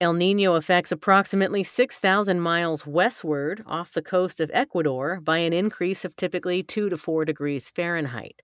El 0.00 0.12
Nino 0.12 0.54
affects 0.54 0.92
approximately 0.92 1.64
6,000 1.64 2.38
miles 2.38 2.86
westward 2.86 3.64
off 3.66 3.92
the 3.92 4.00
coast 4.00 4.38
of 4.38 4.48
Ecuador 4.54 5.20
by 5.20 5.38
an 5.38 5.52
increase 5.52 6.04
of 6.04 6.14
typically 6.14 6.62
2 6.62 6.88
to 6.88 6.96
4 6.96 7.24
degrees 7.24 7.68
Fahrenheit. 7.68 8.42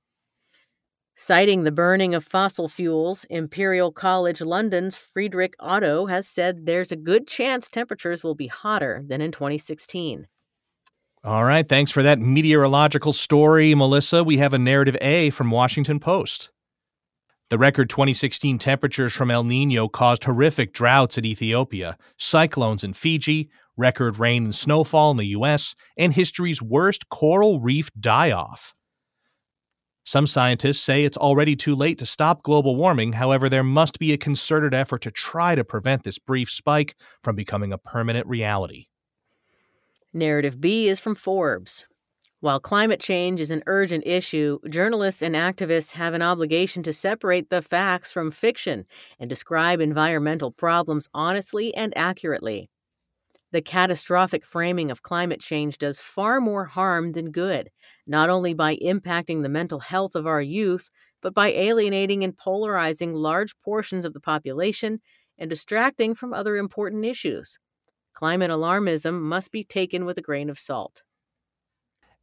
Citing 1.16 1.62
the 1.62 1.70
burning 1.70 2.12
of 2.12 2.24
fossil 2.24 2.68
fuels, 2.68 3.24
Imperial 3.30 3.92
College 3.92 4.40
London's 4.40 4.96
Friederike 4.96 5.54
Otto 5.60 6.06
has 6.06 6.26
said 6.26 6.66
there's 6.66 6.90
a 6.90 6.96
good 6.96 7.28
chance 7.28 7.68
temperatures 7.68 8.24
will 8.24 8.34
be 8.34 8.48
hotter 8.48 9.04
than 9.06 9.20
in 9.20 9.30
2016. 9.30 10.26
All 11.22 11.44
right, 11.44 11.68
thanks 11.68 11.92
for 11.92 12.02
that 12.02 12.18
meteorological 12.18 13.12
story, 13.12 13.76
Melissa. 13.76 14.24
We 14.24 14.38
have 14.38 14.52
a 14.52 14.58
narrative 14.58 14.96
A 15.00 15.30
from 15.30 15.52
Washington 15.52 16.00
Post. 16.00 16.50
The 17.48 17.58
record 17.58 17.88
2016 17.90 18.58
temperatures 18.58 19.14
from 19.14 19.30
El 19.30 19.44
Nino 19.44 19.86
caused 19.86 20.24
horrific 20.24 20.72
droughts 20.72 21.16
in 21.16 21.24
Ethiopia, 21.24 21.96
cyclones 22.18 22.82
in 22.82 22.92
Fiji, 22.92 23.50
record 23.76 24.18
rain 24.18 24.44
and 24.44 24.54
snowfall 24.54 25.12
in 25.12 25.18
the 25.18 25.26
U.S., 25.26 25.76
and 25.96 26.12
history's 26.12 26.60
worst 26.60 27.08
coral 27.08 27.60
reef 27.60 27.88
die 28.00 28.32
off. 28.32 28.74
Some 30.04 30.26
scientists 30.26 30.80
say 30.80 31.04
it's 31.04 31.16
already 31.16 31.56
too 31.56 31.74
late 31.74 31.98
to 31.98 32.06
stop 32.06 32.42
global 32.42 32.76
warming. 32.76 33.14
However, 33.14 33.48
there 33.48 33.64
must 33.64 33.98
be 33.98 34.12
a 34.12 34.18
concerted 34.18 34.74
effort 34.74 35.00
to 35.02 35.10
try 35.10 35.54
to 35.54 35.64
prevent 35.64 36.02
this 36.02 36.18
brief 36.18 36.50
spike 36.50 36.94
from 37.22 37.36
becoming 37.36 37.72
a 37.72 37.78
permanent 37.78 38.26
reality. 38.26 38.86
Narrative 40.12 40.60
B 40.60 40.88
is 40.88 41.00
from 41.00 41.14
Forbes. 41.14 41.86
While 42.40 42.60
climate 42.60 43.00
change 43.00 43.40
is 43.40 43.50
an 43.50 43.62
urgent 43.66 44.06
issue, 44.06 44.58
journalists 44.68 45.22
and 45.22 45.34
activists 45.34 45.92
have 45.92 46.12
an 46.12 46.20
obligation 46.20 46.82
to 46.82 46.92
separate 46.92 47.48
the 47.48 47.62
facts 47.62 48.12
from 48.12 48.30
fiction 48.30 48.84
and 49.18 49.30
describe 49.30 49.80
environmental 49.80 50.52
problems 50.52 51.08
honestly 51.14 51.74
and 51.74 51.96
accurately. 51.96 52.68
The 53.54 53.62
catastrophic 53.62 54.44
framing 54.44 54.90
of 54.90 55.04
climate 55.04 55.38
change 55.38 55.78
does 55.78 56.00
far 56.00 56.40
more 56.40 56.64
harm 56.64 57.12
than 57.12 57.30
good, 57.30 57.70
not 58.04 58.28
only 58.28 58.52
by 58.52 58.74
impacting 58.74 59.44
the 59.44 59.48
mental 59.48 59.78
health 59.78 60.16
of 60.16 60.26
our 60.26 60.42
youth, 60.42 60.90
but 61.22 61.34
by 61.34 61.52
alienating 61.52 62.24
and 62.24 62.36
polarizing 62.36 63.14
large 63.14 63.56
portions 63.60 64.04
of 64.04 64.12
the 64.12 64.18
population 64.18 65.00
and 65.38 65.48
distracting 65.48 66.16
from 66.16 66.34
other 66.34 66.56
important 66.56 67.04
issues. 67.04 67.60
Climate 68.12 68.50
alarmism 68.50 69.20
must 69.20 69.52
be 69.52 69.62
taken 69.62 70.04
with 70.04 70.18
a 70.18 70.20
grain 70.20 70.50
of 70.50 70.58
salt. 70.58 71.04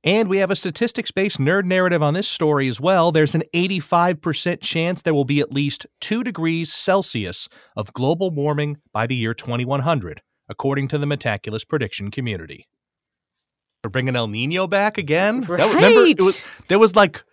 And 0.04 0.28
we 0.28 0.39
have 0.39 0.52
a 0.52 0.56
statistics 0.58 1.12
based 1.12 1.38
nerd 1.38 1.63
narrative 1.63 2.04
on 2.04 2.13
this 2.13 2.28
story 2.28 2.67
as 2.67 2.82
well. 2.82 3.13
There's 3.13 3.36
an 3.36 3.44
85% 3.56 4.60
chance 4.60 5.02
there 5.02 5.13
will 5.13 5.24
be 5.24 5.39
at 5.39 5.54
least 5.54 5.86
2 6.02 6.26
degrees 6.26 6.74
Celsius 6.74 7.48
of 7.78 7.94
global 7.94 8.32
warming 8.32 8.80
by 8.91 9.08
the 9.08 9.15
year 9.15 9.34
2100, 9.34 10.22
according 10.52 10.90
to 10.90 10.98
the 10.98 11.08
Metaculus 11.08 11.68
prediction 11.68 12.12
community. 12.12 12.68
We're 13.84 13.90
bringing 13.90 14.16
El 14.16 14.28
Nino 14.28 14.68
back 14.68 15.00
again? 15.00 15.42
That- 15.42 15.74
remember, 15.74 16.02
it 16.02 16.20
was, 16.22 16.46
there 16.68 16.78
was 16.78 16.96
like, 16.96 17.24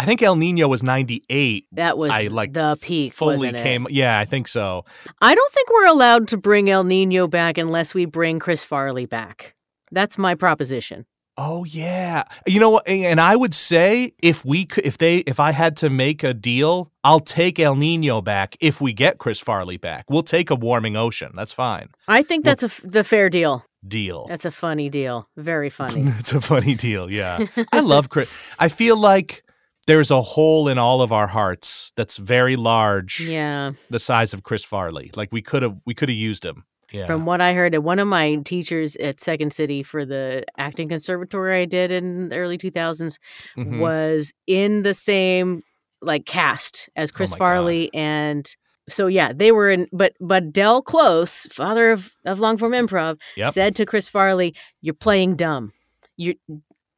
I 0.00 0.04
think 0.04 0.22
El 0.22 0.36
Nino 0.36 0.68
was 0.68 0.82
98. 0.82 1.66
That 1.72 1.98
was 1.98 2.12
I 2.12 2.28
like 2.28 2.52
the 2.52 2.78
peak. 2.80 3.12
Fully 3.12 3.52
came. 3.52 3.86
Yeah, 3.90 4.18
I 4.18 4.24
think 4.24 4.46
so. 4.48 4.84
I 5.20 5.34
don't 5.34 5.52
think 5.52 5.68
we're 5.70 5.86
allowed 5.86 6.28
to 6.28 6.38
bring 6.38 6.70
El 6.70 6.84
Nino 6.84 7.26
back 7.26 7.58
unless 7.58 7.94
we 7.94 8.04
bring 8.04 8.38
Chris 8.38 8.64
Farley 8.64 9.06
back. 9.06 9.54
That's 9.90 10.16
my 10.16 10.34
proposition. 10.36 11.04
Oh 11.40 11.62
yeah. 11.64 12.24
You 12.48 12.58
know 12.58 12.70
what? 12.70 12.88
And 12.88 13.20
I 13.20 13.36
would 13.36 13.54
say 13.54 14.12
if 14.20 14.44
we 14.44 14.64
could, 14.64 14.84
if 14.84 14.98
they, 14.98 15.18
if 15.18 15.38
I 15.38 15.52
had 15.52 15.76
to 15.78 15.88
make 15.88 16.24
a 16.24 16.34
deal, 16.34 16.90
I'll 17.04 17.20
take 17.20 17.60
El 17.60 17.76
Nino 17.76 18.20
back 18.20 18.56
if 18.60 18.80
we 18.80 18.92
get 18.92 19.18
Chris 19.18 19.38
Farley 19.38 19.76
back. 19.76 20.10
We'll 20.10 20.24
take 20.24 20.50
a 20.50 20.56
warming 20.56 20.96
ocean. 20.96 21.30
That's 21.36 21.52
fine. 21.52 21.90
I 22.08 22.24
think 22.24 22.44
that's 22.44 22.64
a 22.64 22.66
f- 22.66 22.80
the 22.82 23.04
fair 23.04 23.30
deal. 23.30 23.64
Deal. 23.86 24.26
That's 24.26 24.44
a 24.44 24.50
funny 24.50 24.90
deal. 24.90 25.28
Very 25.36 25.70
funny. 25.70 26.02
it's 26.06 26.32
a 26.32 26.40
funny 26.40 26.74
deal. 26.74 27.08
Yeah. 27.08 27.46
I 27.72 27.80
love 27.80 28.08
Chris. 28.08 28.28
I 28.58 28.68
feel 28.68 28.96
like 28.96 29.44
there's 29.86 30.10
a 30.10 30.20
hole 30.20 30.66
in 30.66 30.76
all 30.76 31.02
of 31.02 31.12
our 31.12 31.28
hearts 31.28 31.92
that's 31.94 32.16
very 32.16 32.56
large, 32.56 33.20
yeah. 33.20 33.72
the 33.90 34.00
size 34.00 34.34
of 34.34 34.42
Chris 34.42 34.64
Farley. 34.64 35.12
Like 35.14 35.30
we 35.30 35.40
could 35.40 35.62
have, 35.62 35.80
we 35.86 35.94
could 35.94 36.08
have 36.08 36.18
used 36.18 36.44
him. 36.44 36.64
Yeah. 36.92 37.06
From 37.06 37.26
what 37.26 37.40
I 37.40 37.52
heard, 37.52 37.76
one 37.78 37.98
of 37.98 38.08
my 38.08 38.36
teachers 38.44 38.96
at 38.96 39.20
Second 39.20 39.52
City 39.52 39.82
for 39.82 40.04
the 40.06 40.44
acting 40.56 40.88
conservatory 40.88 41.60
I 41.60 41.64
did 41.66 41.90
in 41.90 42.30
the 42.30 42.38
early 42.38 42.56
2000s 42.58 43.18
Mhm. 43.56 43.78
was 43.78 44.32
in 44.46 44.82
the 44.82 44.94
same 44.94 45.62
like 46.00 46.24
cast 46.26 46.88
as 46.96 47.10
Chris 47.10 47.32
Oh 47.32 47.34
my 47.34 47.38
God. 47.38 47.44
Farley 47.44 47.90
and 47.92 48.56
so 48.88 49.06
yeah, 49.06 49.32
they 49.34 49.52
were 49.52 49.70
in 49.70 49.86
but 49.92 50.14
but 50.18 50.50
Del 50.52 50.80
Close, 50.80 51.46
father 51.52 51.90
of, 51.90 52.14
of 52.24 52.40
long 52.40 52.56
form 52.56 52.72
improv, 52.72 53.18
Yep. 53.36 53.52
said 53.52 53.76
to 53.76 53.84
Chris 53.84 54.08
Farley, 54.08 54.54
You're 54.80 54.94
playing 54.94 55.36
dumb. 55.36 55.72
You're 56.16 56.36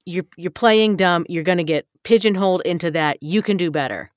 you're 0.07 0.25
you're 0.37 0.51
playing 0.53 0.97
dumb. 0.97 1.27
You're 1.29 1.43
gonna 1.43 1.65
get 1.65 1.87
pigeonholed 2.05 2.63
into 2.65 2.91
that. 2.93 3.21
You 3.23 3.43
can 3.43 3.57
do 3.57 3.71
better. 3.73 4.11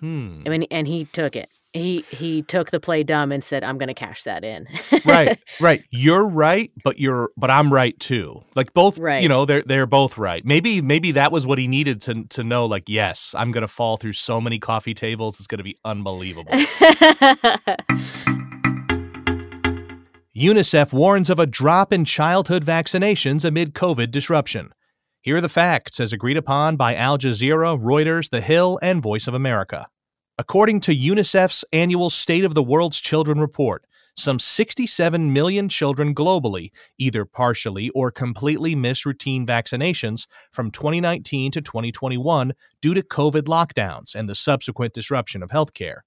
Hmm. 0.00 0.42
I 0.46 0.50
mean, 0.50 0.64
and 0.70 0.86
he 0.86 1.06
took 1.06 1.34
it. 1.34 1.48
He 1.74 2.00
he 2.10 2.40
took 2.42 2.70
the 2.70 2.80
play 2.80 3.02
dumb 3.02 3.30
and 3.30 3.44
said, 3.44 3.62
"I'm 3.62 3.76
going 3.76 3.88
to 3.88 3.94
cash 3.94 4.22
that 4.22 4.42
in." 4.42 4.66
right, 5.04 5.38
right. 5.60 5.84
You're 5.90 6.26
right, 6.26 6.72
but 6.82 6.98
you're 6.98 7.30
but 7.36 7.50
I'm 7.50 7.70
right 7.72 7.98
too. 8.00 8.42
Like 8.56 8.72
both, 8.72 8.98
Right. 8.98 9.22
you 9.22 9.28
know, 9.28 9.44
they're 9.44 9.62
they're 9.62 9.86
both 9.86 10.16
right. 10.16 10.42
Maybe 10.46 10.80
maybe 10.80 11.12
that 11.12 11.30
was 11.30 11.46
what 11.46 11.58
he 11.58 11.68
needed 11.68 12.00
to 12.02 12.24
to 12.24 12.42
know. 12.42 12.64
Like, 12.64 12.84
yes, 12.88 13.34
I'm 13.36 13.52
gonna 13.52 13.68
fall 13.68 13.98
through 13.98 14.14
so 14.14 14.40
many 14.40 14.58
coffee 14.58 14.94
tables. 14.94 15.36
It's 15.38 15.46
gonna 15.46 15.62
be 15.62 15.76
unbelievable. 15.84 16.52
UNICEF 20.36 20.92
warns 20.92 21.30
of 21.30 21.38
a 21.40 21.46
drop 21.46 21.92
in 21.92 22.04
childhood 22.04 22.64
vaccinations 22.64 23.44
amid 23.44 23.74
COVID 23.74 24.10
disruption. 24.10 24.70
Here 25.20 25.36
are 25.36 25.40
the 25.40 25.48
facts 25.48 25.98
as 26.00 26.12
agreed 26.12 26.36
upon 26.36 26.76
by 26.76 26.94
Al 26.94 27.18
Jazeera, 27.18 27.78
Reuters, 27.78 28.30
The 28.30 28.40
Hill, 28.40 28.78
and 28.82 29.02
Voice 29.02 29.26
of 29.26 29.34
America. 29.34 29.88
According 30.40 30.80
to 30.82 30.94
UNICEF's 30.94 31.64
annual 31.72 32.10
State 32.10 32.44
of 32.44 32.54
the 32.54 32.62
World's 32.62 33.00
Children 33.00 33.40
report, 33.40 33.84
some 34.16 34.38
67 34.38 35.32
million 35.32 35.68
children 35.68 36.14
globally 36.14 36.70
either 36.96 37.24
partially 37.24 37.90
or 37.90 38.12
completely 38.12 38.76
missed 38.76 39.04
routine 39.04 39.44
vaccinations 39.44 40.28
from 40.52 40.70
2019 40.70 41.50
to 41.50 41.60
2021 41.60 42.52
due 42.80 42.94
to 42.94 43.02
COVID 43.02 43.42
lockdowns 43.42 44.14
and 44.14 44.28
the 44.28 44.36
subsequent 44.36 44.94
disruption 44.94 45.42
of 45.42 45.50
healthcare. 45.50 46.02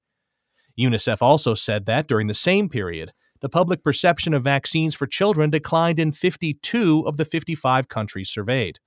UNICEF 0.80 1.22
also 1.22 1.54
said 1.54 1.86
that 1.86 2.08
during 2.08 2.28
the 2.28 2.34
same 2.34 2.70
period, 2.70 3.12
the 3.42 3.50
public 3.50 3.84
perception 3.84 4.34
of 4.34 4.46
vaccines 4.46 4.96
for 4.96 5.08
children 5.08 5.50
declined 5.50 6.00
in 6.00 6.14
52 6.14 7.04
of 7.06 7.18
the 7.18 7.26
55 7.26 7.90
countries 7.90 8.30
surveyed. 8.30 8.80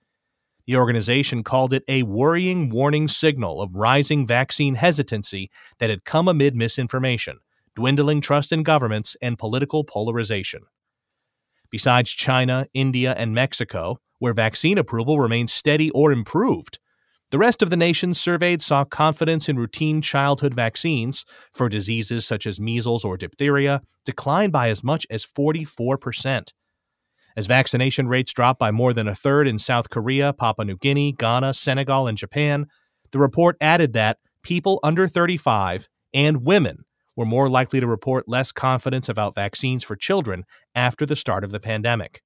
The 0.66 0.76
organization 0.76 1.42
called 1.44 1.72
it 1.72 1.84
a 1.88 2.04
worrying 2.04 2.70
warning 2.70 3.08
signal 3.08 3.60
of 3.60 3.76
rising 3.76 4.26
vaccine 4.26 4.76
hesitancy 4.76 5.50
that 5.78 5.90
had 5.90 6.04
come 6.04 6.26
amid 6.26 6.56
misinformation, 6.56 7.38
dwindling 7.74 8.20
trust 8.20 8.52
in 8.52 8.62
governments, 8.62 9.16
and 9.20 9.38
political 9.38 9.84
polarization. 9.84 10.62
Besides 11.70 12.10
China, 12.10 12.66
India, 12.72 13.14
and 13.18 13.34
Mexico, 13.34 13.98
where 14.20 14.32
vaccine 14.32 14.78
approval 14.78 15.18
remains 15.18 15.52
steady 15.52 15.90
or 15.90 16.12
improved, 16.12 16.78
the 17.30 17.38
rest 17.38 17.62
of 17.62 17.70
the 17.70 17.76
nations 17.76 18.20
surveyed 18.20 18.62
saw 18.62 18.84
confidence 18.84 19.48
in 19.48 19.58
routine 19.58 20.00
childhood 20.00 20.54
vaccines 20.54 21.24
for 21.52 21.68
diseases 21.68 22.24
such 22.24 22.46
as 22.46 22.60
measles 22.60 23.04
or 23.04 23.16
diphtheria 23.16 23.80
decline 24.04 24.50
by 24.50 24.68
as 24.68 24.84
much 24.84 25.06
as 25.10 25.26
44%. 25.26 26.52
As 27.36 27.46
vaccination 27.46 28.06
rates 28.06 28.32
dropped 28.32 28.60
by 28.60 28.70
more 28.70 28.92
than 28.92 29.08
a 29.08 29.14
third 29.14 29.48
in 29.48 29.58
South 29.58 29.90
Korea, 29.90 30.32
Papua 30.32 30.64
New 30.64 30.76
Guinea, 30.76 31.12
Ghana, 31.12 31.54
Senegal, 31.54 32.06
and 32.06 32.16
Japan, 32.16 32.66
the 33.10 33.18
report 33.18 33.56
added 33.60 33.92
that 33.92 34.18
people 34.42 34.78
under 34.82 35.08
35 35.08 35.88
and 36.12 36.44
women 36.44 36.84
were 37.16 37.26
more 37.26 37.48
likely 37.48 37.80
to 37.80 37.86
report 37.86 38.28
less 38.28 38.52
confidence 38.52 39.08
about 39.08 39.34
vaccines 39.34 39.82
for 39.82 39.96
children 39.96 40.44
after 40.74 41.04
the 41.04 41.16
start 41.16 41.44
of 41.44 41.50
the 41.50 41.60
pandemic. 41.60 42.22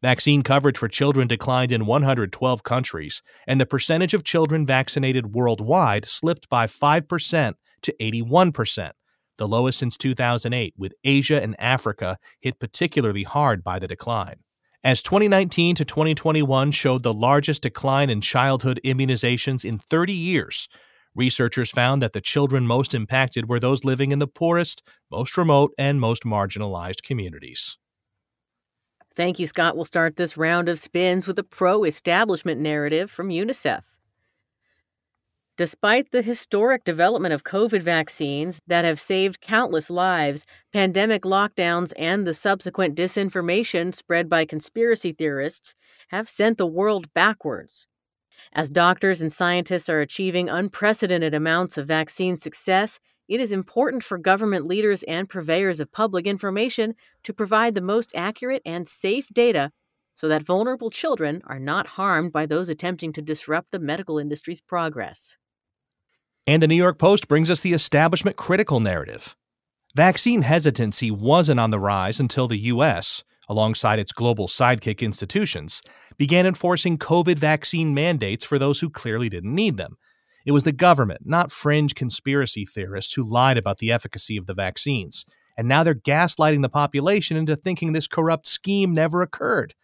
Vaccine 0.00 0.42
coverage 0.42 0.78
for 0.78 0.88
children 0.88 1.26
declined 1.26 1.72
in 1.72 1.84
112 1.84 2.62
countries, 2.62 3.20
and 3.46 3.60
the 3.60 3.66
percentage 3.66 4.14
of 4.14 4.22
children 4.22 4.64
vaccinated 4.64 5.34
worldwide 5.34 6.04
slipped 6.04 6.48
by 6.48 6.66
5% 6.66 7.54
to 7.82 7.94
81%, 8.00 8.92
the 9.38 9.48
lowest 9.48 9.78
since 9.78 9.96
2008, 9.96 10.74
with 10.76 10.92
Asia 11.04 11.42
and 11.42 11.58
Africa 11.58 12.18
hit 12.40 12.58
particularly 12.58 13.22
hard 13.22 13.64
by 13.64 13.78
the 13.78 13.88
decline. 13.88 14.36
As 14.84 15.02
2019 15.02 15.74
to 15.76 15.84
2021 15.84 16.70
showed 16.70 17.02
the 17.02 17.12
largest 17.12 17.62
decline 17.62 18.10
in 18.10 18.20
childhood 18.20 18.80
immunizations 18.84 19.64
in 19.64 19.78
30 19.78 20.12
years, 20.12 20.68
researchers 21.14 21.70
found 21.70 22.00
that 22.00 22.12
the 22.12 22.20
children 22.20 22.66
most 22.66 22.94
impacted 22.94 23.48
were 23.48 23.58
those 23.58 23.84
living 23.84 24.12
in 24.12 24.20
the 24.20 24.28
poorest, 24.28 24.82
most 25.10 25.36
remote, 25.36 25.72
and 25.78 26.00
most 26.00 26.22
marginalized 26.22 27.02
communities. 27.02 27.76
Thank 29.16 29.40
you, 29.40 29.48
Scott. 29.48 29.74
We'll 29.74 29.84
start 29.84 30.14
this 30.14 30.36
round 30.36 30.68
of 30.68 30.78
spins 30.78 31.26
with 31.26 31.40
a 31.40 31.42
pro 31.42 31.82
establishment 31.82 32.60
narrative 32.60 33.10
from 33.10 33.30
UNICEF. 33.30 33.82
Despite 35.58 36.12
the 36.12 36.22
historic 36.22 36.84
development 36.84 37.34
of 37.34 37.42
COVID 37.42 37.82
vaccines 37.82 38.60
that 38.68 38.84
have 38.84 39.00
saved 39.00 39.40
countless 39.40 39.90
lives, 39.90 40.46
pandemic 40.72 41.22
lockdowns 41.22 41.92
and 41.96 42.24
the 42.24 42.32
subsequent 42.32 42.94
disinformation 42.96 43.92
spread 43.92 44.28
by 44.28 44.44
conspiracy 44.44 45.10
theorists 45.10 45.74
have 46.10 46.28
sent 46.28 46.58
the 46.58 46.66
world 46.66 47.12
backwards. 47.12 47.88
As 48.52 48.70
doctors 48.70 49.20
and 49.20 49.32
scientists 49.32 49.88
are 49.88 50.00
achieving 50.00 50.48
unprecedented 50.48 51.34
amounts 51.34 51.76
of 51.76 51.88
vaccine 51.88 52.36
success, 52.36 53.00
it 53.26 53.40
is 53.40 53.50
important 53.50 54.04
for 54.04 54.16
government 54.16 54.64
leaders 54.64 55.02
and 55.08 55.28
purveyors 55.28 55.80
of 55.80 55.90
public 55.90 56.24
information 56.24 56.94
to 57.24 57.34
provide 57.34 57.74
the 57.74 57.80
most 57.80 58.12
accurate 58.14 58.62
and 58.64 58.86
safe 58.86 59.26
data 59.34 59.72
so 60.14 60.28
that 60.28 60.44
vulnerable 60.44 60.90
children 60.90 61.42
are 61.46 61.58
not 61.58 61.88
harmed 61.88 62.30
by 62.30 62.46
those 62.46 62.68
attempting 62.68 63.12
to 63.12 63.20
disrupt 63.20 63.72
the 63.72 63.80
medical 63.80 64.20
industry's 64.20 64.60
progress. 64.60 65.36
And 66.48 66.62
the 66.62 66.66
New 66.66 66.76
York 66.76 66.98
Post 66.98 67.28
brings 67.28 67.50
us 67.50 67.60
the 67.60 67.74
establishment 67.74 68.38
critical 68.38 68.80
narrative. 68.80 69.36
Vaccine 69.94 70.40
hesitancy 70.40 71.10
wasn't 71.10 71.60
on 71.60 71.68
the 71.68 71.78
rise 71.78 72.18
until 72.18 72.48
the 72.48 72.56
U.S., 72.56 73.22
alongside 73.50 73.98
its 73.98 74.12
global 74.12 74.48
sidekick 74.48 75.00
institutions, 75.00 75.82
began 76.16 76.46
enforcing 76.46 76.96
COVID 76.96 77.38
vaccine 77.38 77.92
mandates 77.92 78.46
for 78.46 78.58
those 78.58 78.80
who 78.80 78.88
clearly 78.88 79.28
didn't 79.28 79.54
need 79.54 79.76
them. 79.76 79.98
It 80.46 80.52
was 80.52 80.64
the 80.64 80.72
government, 80.72 81.20
not 81.26 81.52
fringe 81.52 81.94
conspiracy 81.94 82.64
theorists, 82.64 83.12
who 83.12 83.28
lied 83.28 83.58
about 83.58 83.76
the 83.76 83.92
efficacy 83.92 84.38
of 84.38 84.46
the 84.46 84.54
vaccines. 84.54 85.26
And 85.58 85.68
now 85.68 85.84
they're 85.84 85.94
gaslighting 85.94 86.62
the 86.62 86.70
population 86.70 87.36
into 87.36 87.56
thinking 87.56 87.92
this 87.92 88.06
corrupt 88.06 88.46
scheme 88.46 88.94
never 88.94 89.20
occurred. 89.20 89.74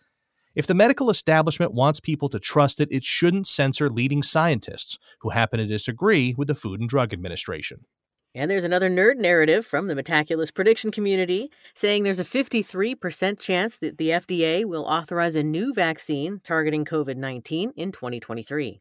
If 0.54 0.68
the 0.68 0.74
medical 0.74 1.10
establishment 1.10 1.74
wants 1.74 1.98
people 1.98 2.28
to 2.28 2.38
trust 2.38 2.80
it, 2.80 2.88
it 2.92 3.02
shouldn't 3.02 3.48
censor 3.48 3.90
leading 3.90 4.22
scientists 4.22 4.98
who 5.20 5.30
happen 5.30 5.58
to 5.58 5.66
disagree 5.66 6.32
with 6.38 6.46
the 6.46 6.54
Food 6.54 6.78
and 6.78 6.88
Drug 6.88 7.12
Administration. 7.12 7.86
And 8.36 8.50
there's 8.50 8.64
another 8.64 8.88
nerd 8.88 9.16
narrative 9.16 9.66
from 9.66 9.88
the 9.88 9.94
Metaculus 9.94 10.54
prediction 10.54 10.92
community 10.92 11.50
saying 11.74 12.02
there's 12.02 12.20
a 12.20 12.24
53% 12.24 13.38
chance 13.40 13.78
that 13.78 13.98
the 13.98 14.10
FDA 14.10 14.64
will 14.64 14.84
authorize 14.84 15.34
a 15.36 15.42
new 15.42 15.72
vaccine 15.72 16.40
targeting 16.44 16.84
COVID 16.84 17.16
19 17.16 17.72
in 17.76 17.90
2023. 17.90 18.80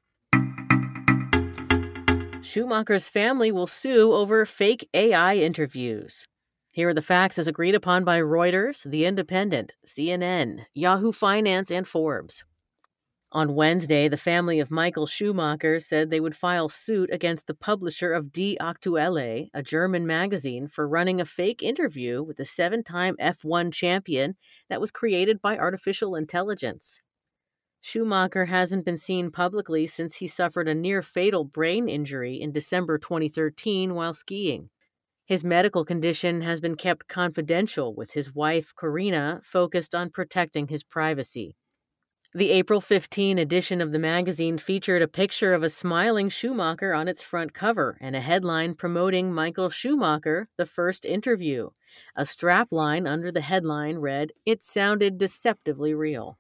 Schumacher's 2.42 3.10
family 3.10 3.52
will 3.52 3.68
sue 3.68 4.14
over 4.14 4.46
fake 4.46 4.88
AI 4.94 5.38
interviews. 5.38 6.28
Here 6.74 6.90
are 6.90 6.94
the 6.96 7.04
facts 7.04 7.38
as 7.38 7.48
agreed 7.48 7.76
upon 7.76 8.04
by 8.04 8.20
Reuters, 8.20 8.84
The 8.90 9.06
Independent, 9.06 9.74
CNN, 9.86 10.66
Yahoo 10.74 11.12
Finance, 11.12 11.70
and 11.70 11.88
Forbes. 11.88 12.46
On 13.32 13.54
Wednesday, 13.54 14.08
the 14.08 14.18
family 14.18 14.60
of 14.60 14.72
Michael 14.72 15.06
Schumacher 15.06 15.80
said 15.80 16.10
they 16.10 16.20
would 16.20 16.36
file 16.36 16.70
suit 16.70 17.12
against 17.14 17.46
the 17.46 17.54
publisher 17.54 18.12
of 18.12 18.32
Die 18.32 18.58
Aktuelle, 18.60 19.50
a 19.54 19.62
German 19.62 20.08
magazine, 20.08 20.68
for 20.68 20.88
running 20.88 21.22
a 21.22 21.26
fake 21.26 21.62
interview 21.62 22.24
with 22.24 22.38
the 22.38 22.46
seven 22.46 22.84
time 22.84 23.18
F1 23.22 23.72
champion 23.72 24.36
that 24.68 24.82
was 24.82 24.90
created 24.90 25.44
by 25.44 25.56
artificial 25.56 26.16
intelligence. 26.16 27.02
Schumacher 27.82 28.46
hasn't 28.46 28.84
been 28.84 28.98
seen 28.98 29.30
publicly 29.30 29.86
since 29.86 30.16
he 30.16 30.28
suffered 30.28 30.68
a 30.68 30.74
near 30.74 31.04
fatal 31.04 31.46
brain 31.46 31.88
injury 31.88 32.42
in 32.42 32.52
December 32.52 32.98
2013 32.98 33.94
while 33.94 34.16
skiing. 34.16 34.72
His 35.26 35.44
medical 35.44 35.86
condition 35.86 36.42
has 36.42 36.60
been 36.60 36.76
kept 36.76 37.08
confidential, 37.08 37.96
with 37.96 38.12
his 38.12 38.36
wife, 38.36 38.74
Corinna, 38.76 39.40
focused 39.44 39.96
on 39.96 40.10
protecting 40.10 40.68
his 40.68 40.84
privacy. 40.84 41.56
The 42.36 42.50
April 42.50 42.82
15 42.82 43.38
edition 43.38 43.80
of 43.80 43.92
the 43.92 44.00
magazine 44.00 44.58
featured 44.58 45.02
a 45.02 45.08
picture 45.08 45.54
of 45.54 45.64
a 45.64 45.70
smiling 45.70 46.30
Schumacher 46.30 46.94
on 46.94 47.08
its 47.08 47.22
front 47.22 47.54
cover 47.54 47.98
and 48.02 48.16
a 48.16 48.22
headline 48.22 48.74
promoting 48.74 49.32
Michael 49.32 49.70
Schumacher, 49.70 50.50
the 50.58 50.66
first 50.66 51.06
interview. 51.06 51.70
A 52.16 52.24
strapline 52.24 53.08
under 53.08 53.32
the 53.32 53.42
headline 53.42 54.00
read, 54.00 54.32
It 54.46 54.64
sounded 54.64 55.20
deceptively 55.20 55.94
real. 55.94 56.40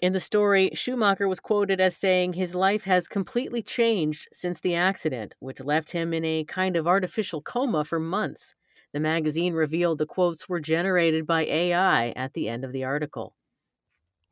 In 0.00 0.14
the 0.14 0.20
story, 0.20 0.70
Schumacher 0.72 1.28
was 1.28 1.40
quoted 1.40 1.78
as 1.78 1.94
saying 1.94 2.32
his 2.32 2.54
life 2.54 2.84
has 2.84 3.06
completely 3.06 3.60
changed 3.60 4.28
since 4.32 4.58
the 4.58 4.74
accident, 4.74 5.34
which 5.40 5.60
left 5.60 5.90
him 5.90 6.14
in 6.14 6.24
a 6.24 6.44
kind 6.44 6.74
of 6.74 6.86
artificial 6.86 7.42
coma 7.42 7.84
for 7.84 8.00
months. 8.00 8.54
The 8.94 9.00
magazine 9.00 9.52
revealed 9.52 9.98
the 9.98 10.06
quotes 10.06 10.48
were 10.48 10.58
generated 10.58 11.26
by 11.26 11.42
AI 11.42 12.10
at 12.16 12.32
the 12.32 12.48
end 12.48 12.64
of 12.64 12.72
the 12.72 12.82
article. 12.82 13.34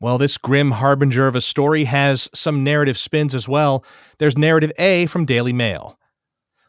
Well, 0.00 0.16
this 0.16 0.38
grim 0.38 0.70
harbinger 0.70 1.26
of 1.26 1.36
a 1.36 1.42
story 1.42 1.84
has 1.84 2.30
some 2.32 2.64
narrative 2.64 2.96
spins 2.96 3.34
as 3.34 3.46
well. 3.46 3.84
There's 4.18 4.38
narrative 4.38 4.72
A 4.78 5.04
from 5.04 5.26
Daily 5.26 5.52
Mail. 5.52 5.97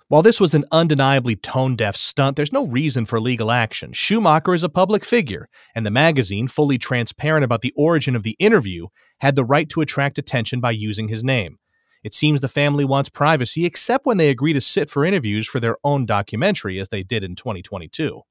While 0.10 0.24
this 0.24 0.42
was 0.42 0.56
an 0.56 0.66
undeniably 0.72 1.36
tone 1.36 1.76
deaf 1.76 1.96
stunt, 1.96 2.36
there's 2.36 2.52
no 2.52 2.66
reason 2.66 3.06
for 3.06 3.20
legal 3.20 3.52
action. 3.52 3.94
Schumacher 3.94 4.56
is 4.56 4.64
a 4.64 4.70
public 4.70 5.06
figure, 5.06 5.48
and 5.76 5.86
the 5.86 5.92
magazine, 5.92 6.48
fully 6.48 6.80
transparent 6.80 7.46
about 7.46 7.62
the 7.62 7.74
origin 7.78 8.16
of 8.16 8.24
the 8.24 8.36
interview, 8.40 8.88
had 9.20 9.36
the 9.36 9.44
right 9.44 9.70
to 9.70 9.82
attract 9.82 10.18
attention 10.18 10.60
by 10.60 10.72
using 10.72 11.10
his 11.10 11.24
name. 11.24 11.60
It 12.04 12.16
seems 12.16 12.42
the 12.42 12.48
family 12.48 12.86
wants 12.86 13.08
privacy, 13.08 13.68
except 13.68 14.08
when 14.08 14.18
they 14.18 14.32
agree 14.32 14.52
to 14.54 14.62
sit 14.62 14.90
for 14.90 15.06
interviews 15.06 15.48
for 15.48 15.60
their 15.60 15.78
own 15.84 16.08
documentary, 16.08 16.80
as 16.80 16.90
they 16.90 17.04
did 17.04 17.24
in 17.24 17.36
2022. 17.36 18.22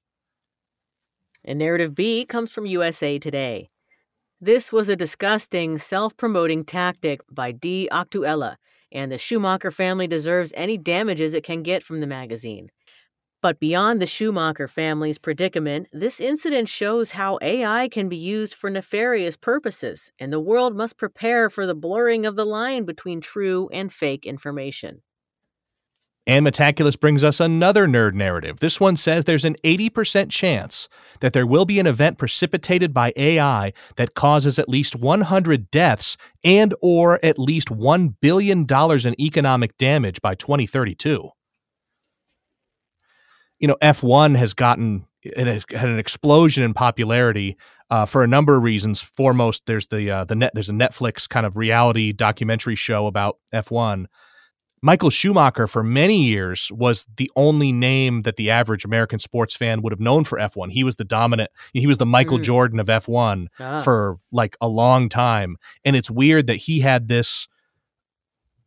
And 1.45 1.61
narrative 1.61 1.95
B 1.95 2.25
comes 2.25 2.53
from 2.53 2.67
USA 2.67 3.21
Today. 3.21 3.71
This 4.41 4.73
was 4.73 4.88
a 4.88 4.97
disgusting, 4.97 5.79
self 5.79 6.17
promoting 6.17 6.64
tactic 6.64 7.21
by 7.31 7.53
Die 7.53 7.87
Aktuelle 7.93 8.57
and 8.92 9.11
the 9.12 9.18
Schumacher 9.18 9.70
family 9.70 10.07
deserves 10.07 10.53
any 10.57 10.79
damages 10.79 11.35
it 11.35 11.44
can 11.44 11.62
get 11.62 11.83
from 11.83 12.01
the 12.01 12.07
magazine. 12.07 12.70
But 13.42 13.61
beyond 13.61 14.01
the 14.01 14.07
Schumacher 14.07 14.68
family's 14.68 15.18
predicament, 15.18 15.88
this 15.92 16.20
incident 16.20 16.68
shows 16.68 17.12
how 17.12 17.38
AI 17.42 17.88
can 17.88 18.09
be 18.09 18.16
used 18.16 18.55
for 18.55 18.70
nefarious 18.70 19.37
purposes, 19.37 20.12
and 20.18 20.33
the 20.33 20.40
world 20.40 20.77
must 20.77 20.96
prepare 20.98 21.51
for 21.51 21.66
the 21.66 21.74
blurring 21.74 22.27
of 22.27 22.37
the 22.37 22.46
line 22.46 22.85
between 22.85 23.20
true 23.20 23.68
and 23.72 23.92
fake 23.92 24.27
information. 24.27 25.03
And 26.29 26.47
Metaculus 26.47 27.01
brings 27.01 27.25
us 27.25 27.41
another 27.41 27.88
nerd 27.88 28.12
narrative. 28.12 28.61
This 28.61 28.79
one 28.79 28.99
says 28.99 29.25
there's 29.25 29.47
an 29.47 29.57
80% 29.64 30.29
chance 30.29 30.87
that 31.21 31.33
there 31.33 31.47
will 31.47 31.64
be 31.64 31.81
an 31.81 31.87
event 31.87 32.19
precipitated 32.19 32.93
by 32.93 33.14
AI 33.17 33.73
that 33.97 34.14
causes 34.14 34.59
at 34.59 34.69
least 34.69 34.95
100 34.95 35.71
deaths 35.71 36.19
and 36.45 36.75
or 36.83 37.19
at 37.25 37.38
least 37.38 37.71
1 37.71 38.17
billion 38.21 38.67
dollars 38.67 39.07
in 39.07 39.19
economic 39.19 39.79
damage 39.79 40.21
by 40.21 40.35
2032. 40.35 41.31
You 43.59 43.69
know, 43.69 43.77
F1 43.83 44.37
has 44.37 44.53
gotten 44.53 45.07
had 45.35 45.88
an 45.88 45.99
explosion 45.99 46.62
in 46.62 46.75
popularity 46.75 47.57
uh, 47.91 48.05
for 48.05 48.23
a 48.23 48.29
number 48.29 48.55
of 48.55 48.62
reasons. 48.62 49.01
Foremost, 49.01 49.64
there's 49.64 49.87
the 49.87 50.11
uh, 50.11 50.25
the 50.25 50.37
net 50.37 50.53
there's 50.55 50.69
a 50.69 50.75
Netflix 50.75 51.27
kind 51.27 51.47
of 51.47 51.57
reality 51.57 52.12
documentary 52.12 52.77
show 52.77 53.07
about 53.07 53.38
F1 53.53 54.07
Michael 54.83 55.11
Schumacher, 55.11 55.67
for 55.67 55.83
many 55.83 56.23
years, 56.23 56.71
was 56.73 57.07
the 57.17 57.31
only 57.37 57.73
name 57.73 58.23
that 58.23 58.37
the 58.37 58.51
average 58.51 58.85
American 58.85 59.19
sports 59.19 59.57
fan 59.57 59.83
would 59.83 59.93
have 59.93 60.01
known 60.01 60.25
for 60.25 60.38
F1. 60.38 60.71
He 60.71 60.85
was 60.85 60.97
the 60.97 61.05
dominant, 61.05 61.51
he 61.73 61.87
was 61.87 61.99
the 61.99 62.07
Michael 62.07 62.38
mm. 62.38 62.45
Jordan 62.45 62.79
of 62.79 62.87
F1 62.87 63.47
ah. 63.61 63.79
for 63.81 64.19
like 64.31 64.57
a 64.61 64.69
long 64.69 65.09
time. 65.09 65.57
And 65.85 65.97
it's 65.97 66.11
weird 66.11 66.47
that 66.47 66.57
he 66.57 66.81
had 66.81 67.09
this 67.09 67.49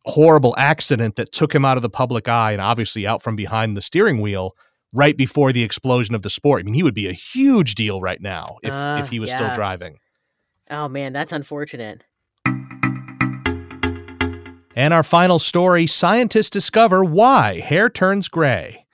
horrible 0.05 0.55
accident 0.57 1.15
that 1.15 1.31
took 1.31 1.53
him 1.53 1.63
out 1.63 1.77
of 1.77 1.83
the 1.83 1.89
public 1.89 2.27
eye 2.27 2.51
and 2.51 2.61
obviously 2.61 3.05
out 3.05 3.21
from 3.21 3.35
behind 3.35 3.77
the 3.77 3.81
steering 3.81 4.19
wheel 4.19 4.55
right 4.93 5.15
before 5.15 5.53
the 5.53 5.63
explosion 5.63 6.15
of 6.15 6.21
the 6.21 6.29
sport. 6.29 6.61
I 6.61 6.63
mean, 6.63 6.73
he 6.73 6.83
would 6.83 6.93
be 6.93 7.07
a 7.07 7.13
huge 7.13 7.75
deal 7.75 8.01
right 8.01 8.21
now 8.21 8.43
if, 8.63 8.71
uh, 8.71 8.97
if 8.99 9.09
he 9.09 9.19
was 9.19 9.29
yeah. 9.29 9.37
still 9.37 9.53
driving. 9.53 9.99
Oh, 10.69 10.87
man, 10.87 11.13
that's 11.13 11.31
unfortunate. 11.31 12.03
And 14.75 14.93
our 14.93 15.03
final 15.03 15.39
story 15.39 15.85
scientists 15.87 16.49
discover 16.49 17.03
why 17.03 17.59
hair 17.59 17.89
turns 17.89 18.27
gray. 18.27 18.85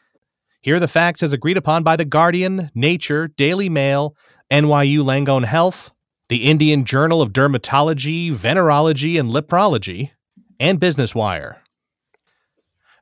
Here 0.61 0.75
are 0.75 0.79
the 0.79 0.87
facts 0.87 1.23
as 1.23 1.33
agreed 1.33 1.57
upon 1.57 1.83
by 1.83 1.95
The 1.95 2.05
Guardian, 2.05 2.71
Nature, 2.73 3.27
Daily 3.27 3.69
Mail, 3.69 4.15
NYU 4.51 4.99
Langone 4.99 5.45
Health, 5.45 5.91
the 6.29 6.49
Indian 6.49 6.83
Journal 6.83 7.21
of 7.21 7.31
Dermatology, 7.31 8.33
Venereology, 8.33 9.19
and 9.19 9.29
Leprology, 9.29 10.11
and 10.59 10.79
Business 10.79 11.15
Wire. 11.15 11.61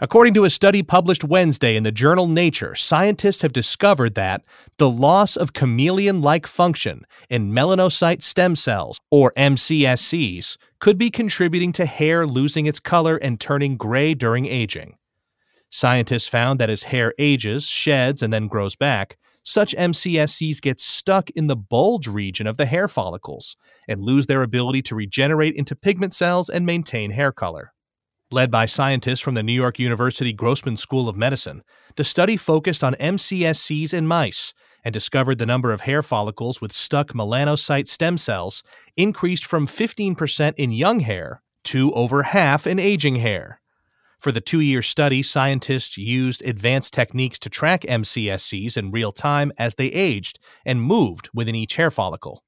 According 0.02 0.34
to 0.34 0.44
a 0.44 0.50
study 0.50 0.84
published 0.84 1.24
Wednesday 1.24 1.78
in 1.78 1.84
the 1.84 1.92
journal 1.92 2.28
Nature, 2.28 2.76
scientists 2.76 3.42
have 3.44 3.54
discovered 3.54 4.16
that 4.16 4.44
the 4.78 4.90
loss 4.90 5.38
of 5.38 5.54
chameleon 5.54 6.22
like 6.22 6.46
function 6.46 7.06
in 7.30 7.54
melanocyte 7.54 8.22
stem 8.22 8.58
cells, 8.58 9.00
or 9.10 9.32
MCSCs, 9.38 10.58
could 10.80 10.98
be 10.98 11.10
contributing 11.10 11.72
to 11.72 11.86
hair 11.86 12.28
losing 12.28 12.66
its 12.66 12.82
color 12.82 13.16
and 13.16 13.40
turning 13.40 13.78
gray 13.78 14.14
during 14.14 14.46
aging. 14.46 14.98
Scientists 15.70 16.28
found 16.28 16.60
that 16.60 16.70
as 16.70 16.84
hair 16.84 17.14
ages, 17.18 17.66
sheds, 17.66 18.22
and 18.22 18.34
then 18.34 18.50
grows 18.50 18.76
back, 18.76 19.16
such 19.44 19.74
MCSCs 19.78 20.60
get 20.60 20.82
stuck 20.82 21.30
in 21.30 21.48
the 21.48 21.56
bulge 21.56 22.08
region 22.08 22.48
of 22.48 22.58
the 22.58 22.66
hair 22.66 22.90
follicles 22.90 23.56
and 23.88 24.02
lose 24.02 24.28
their 24.28 24.44
ability 24.44 24.82
to 24.82 24.96
regenerate 24.96 25.56
into 25.56 25.74
pigment 25.74 26.14
cells 26.14 26.50
and 26.50 26.66
maintain 26.66 27.12
hair 27.12 27.32
color. 27.32 27.72
Led 28.32 28.50
by 28.50 28.66
scientists 28.66 29.20
from 29.20 29.36
the 29.36 29.44
New 29.44 29.54
York 29.54 29.78
University 29.78 30.34
Grossman 30.34 30.78
School 30.78 31.08
of 31.08 31.16
Medicine, 31.16 31.62
the 31.96 32.04
study 32.04 32.38
focused 32.38 32.84
on 32.84 32.96
MCSCs 32.96 33.94
in 33.94 34.08
mice 34.08 34.52
and 34.84 34.92
discovered 34.92 35.38
the 35.38 35.46
number 35.46 35.72
of 35.72 35.82
hair 35.82 36.02
follicles 36.02 36.60
with 36.60 36.72
stuck 36.72 37.10
melanocyte 37.10 37.88
stem 37.88 38.18
cells 38.18 38.64
increased 38.98 39.46
from 39.46 39.68
15% 39.68 40.56
in 40.58 40.72
young 40.72 41.02
hair 41.02 41.44
to 41.66 41.92
over 41.94 42.24
half 42.24 42.66
in 42.66 42.80
aging 42.80 43.18
hair. 43.18 43.62
For 44.18 44.32
the 44.32 44.42
two 44.42 44.60
year 44.60 44.82
study, 44.82 45.22
scientists 45.22 45.96
used 45.96 46.44
advanced 46.48 46.96
techniques 46.96 47.38
to 47.40 47.50
track 47.50 47.82
MCSCs 47.82 48.76
in 48.76 48.90
real 48.90 49.12
time 49.12 49.52
as 49.60 49.76
they 49.76 49.88
aged 49.88 50.40
and 50.66 50.82
moved 50.82 51.30
within 51.32 51.54
each 51.54 51.76
hair 51.76 51.92
follicle. 51.92 52.44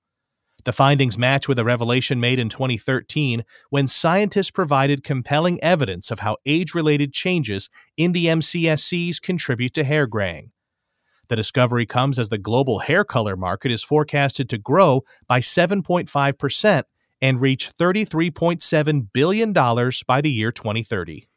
The 0.68 0.74
findings 0.74 1.18
match 1.18 1.48
with 1.48 1.60
a 1.60 1.64
revelation 1.64 2.20
made 2.20 2.40
in 2.40 2.50
2013 2.50 3.46
when 3.70 3.88
scientists 3.88 4.52
provided 4.52 5.02
compelling 5.02 5.64
evidence 5.64 6.12
of 6.12 6.20
how 6.20 6.36
age 6.46 6.76
related 6.76 7.14
changes 7.14 7.70
in 7.96 8.12
the 8.12 8.26
MCSCs 8.26 9.22
contribute 9.22 9.74
to 9.76 9.86
hair 9.86 10.08
graying. 10.08 10.52
The 11.30 11.38
discovery 11.38 11.86
comes 11.86 12.20
as 12.20 12.28
the 12.28 12.38
global 12.38 12.80
hair 12.80 13.06
color 13.06 13.38
market 13.38 13.72
is 13.72 13.82
forecasted 13.82 14.50
to 14.50 14.58
grow 14.58 15.04
by 15.26 15.40
7.5% 15.40 16.84
and 17.22 17.40
reach 17.40 17.72
$33.7 17.74 19.08
billion 19.14 19.54
by 19.54 20.20
the 20.20 20.32
year 20.32 20.52
2030. 20.52 21.30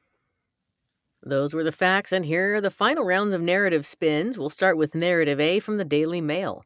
Those 1.22 1.54
were 1.54 1.62
the 1.62 1.70
facts, 1.70 2.10
and 2.10 2.24
here 2.24 2.56
are 2.56 2.60
the 2.60 2.68
final 2.68 3.04
rounds 3.04 3.32
of 3.32 3.42
narrative 3.42 3.86
spins. 3.86 4.36
We'll 4.36 4.50
start 4.50 4.76
with 4.76 4.96
narrative 4.96 5.38
A 5.38 5.60
from 5.60 5.76
the 5.76 5.84
Daily 5.84 6.20
Mail. 6.20 6.64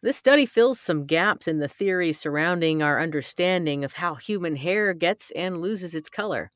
This 0.00 0.16
study 0.16 0.46
fills 0.46 0.78
some 0.78 1.06
gaps 1.06 1.48
in 1.48 1.58
the 1.58 1.66
theory 1.66 2.12
surrounding 2.12 2.82
our 2.82 3.00
understanding 3.00 3.84
of 3.84 3.94
how 3.94 4.14
human 4.14 4.54
hair 4.54 4.94
gets 4.94 5.32
and 5.32 5.60
loses 5.60 5.92
its 5.92 6.08
color. 6.08 6.52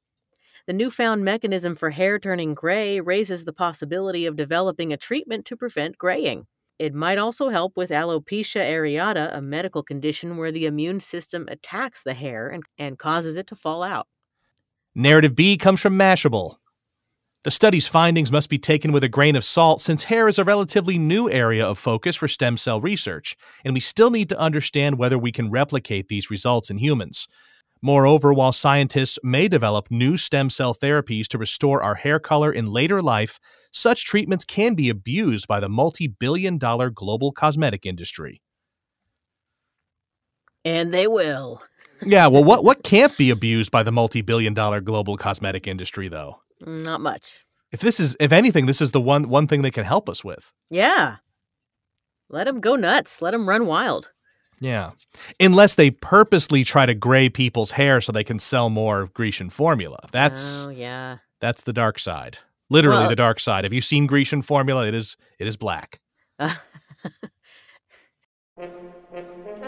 The 0.68 0.72
newfound 0.72 1.24
mechanism 1.24 1.74
for 1.74 1.90
hair 1.90 2.20
turning 2.20 2.55
gray 2.55 3.00
raises 3.00 3.44
the 3.44 3.52
possibility 3.52 4.26
of 4.26 4.37
developing 4.37 4.92
a 4.92 4.96
treatment 4.96 5.44
to 5.46 5.57
prevent 5.57 5.98
graying. 5.98 6.46
It 6.78 6.94
might 6.94 7.18
also 7.18 7.48
help 7.48 7.76
with 7.76 7.90
alopecia 7.90 8.62
areata, 8.62 9.37
a 9.37 9.42
medical 9.42 9.83
condition 9.83 10.37
where 10.37 10.52
the 10.52 10.66
immune 10.66 11.00
system 11.00 11.48
attacks 11.48 12.05
the 12.05 12.14
hair 12.14 12.48
and, 12.48 12.62
and 12.78 12.96
causes 12.96 13.37
it 13.37 13.48
to 13.48 13.57
fall 13.57 13.83
out. 13.83 14.07
Narrative 14.94 15.35
B 15.35 15.57
comes 15.57 15.81
from 15.81 15.98
Mashable. 15.98 16.59
The 17.44 17.50
study's 17.50 17.88
findings 17.88 18.31
must 18.31 18.48
be 18.48 18.59
taken 18.59 18.92
with 18.92 19.02
a 19.02 19.09
grain 19.09 19.35
of 19.35 19.44
salt 19.44 19.81
since 19.81 20.05
hair 20.05 20.28
is 20.28 20.38
a 20.38 20.44
relatively 20.44 20.96
new 20.96 21.28
area 21.28 21.66
of 21.66 21.76
focus 21.76 22.14
for 22.14 22.28
stem 22.28 22.57
cell 22.57 22.81
research, 22.81 23.37
and 23.64 23.74
we 23.74 23.81
still 23.81 24.11
need 24.11 24.28
to 24.28 24.38
understand 24.38 24.96
whether 24.96 25.18
we 25.18 25.33
can 25.33 25.50
replicate 25.50 26.07
these 26.07 26.31
results 26.31 26.70
in 26.70 26.78
humans. 26.78 27.26
Moreover, 27.83 28.33
while 28.33 28.52
scientists 28.52 29.18
may 29.24 29.48
develop 29.48 29.90
new 29.90 30.16
stem 30.16 30.50
cell 30.50 30.72
therapies 30.72 31.26
to 31.28 31.38
restore 31.38 31.83
our 31.83 31.96
hair 31.96 32.20
color 32.20 32.52
in 32.52 32.68
later 32.68 33.02
life, 33.02 33.40
such 33.72 34.05
treatments 34.05 34.44
can 34.44 34.74
be 34.74 34.88
abused 34.88 35.48
by 35.48 35.59
the 35.59 35.68
multi 35.68 36.07
billion 36.07 36.59
dollar 36.59 36.90
global 36.90 37.33
cosmetic 37.33 37.85
industry. 37.85 38.40
And 40.64 40.94
they 40.94 41.09
will. 41.09 41.61
yeah, 42.07 42.28
well, 42.28 42.44
what, 42.44 42.62
what 42.62 42.85
can't 42.85 43.18
be 43.18 43.31
abused 43.31 43.72
by 43.72 43.83
the 43.83 43.90
multi 43.90 44.22
billion 44.22 44.55
dollar 44.55 44.81
global 44.81 45.16
cosmetic 45.16 45.66
industry, 45.66 46.07
though? 46.07 46.41
Not 46.66 47.01
much. 47.01 47.44
If 47.72 47.81
this 47.81 47.98
is, 47.98 48.16
if 48.20 48.33
anything, 48.33 48.66
this 48.66 48.81
is 48.81 48.90
the 48.92 49.01
one 49.01 49.29
one 49.29 49.46
thing 49.46 49.62
they 49.62 49.70
can 49.70 49.85
help 49.85 50.09
us 50.09 50.22
with. 50.22 50.53
Yeah. 50.70 51.16
Let 52.29 52.44
them 52.44 52.61
go 52.61 52.77
nuts. 52.77 53.20
Let 53.22 53.31
them 53.33 53.48
run 53.48 53.66
wild. 53.66 54.11
Yeah. 54.61 54.92
Unless 55.40 55.75
they 55.75 55.90
purposely 55.90 56.64
try 56.64 56.87
to 56.87 56.94
gray 56.94 57.29
people's 57.29 57.72
hair 57.72 58.01
so 58.01 58.12
they 58.12 58.25
can 58.25 58.38
sell 58.38 58.70
more 58.70 59.07
Grecian 59.14 59.51
formula. 59.51 59.98
That's 60.12 60.66
Oh, 60.66 60.70
yeah. 60.70 61.18
That's 61.40 61.62
the 61.62 61.72
dark 61.72 61.98
side. 61.98 62.38
Literally 62.70 63.01
well, 63.01 63.09
the 63.09 63.16
dark 63.16 63.40
side. 63.40 63.64
Have 63.64 63.72
you 63.72 63.81
seen 63.81 64.07
Grecian 64.07 64.40
formula? 64.40 64.87
It 64.87 64.94
is 64.94 65.16
it 65.38 65.46
is 65.46 65.57
black. 65.57 66.01
Uh, 66.38 66.55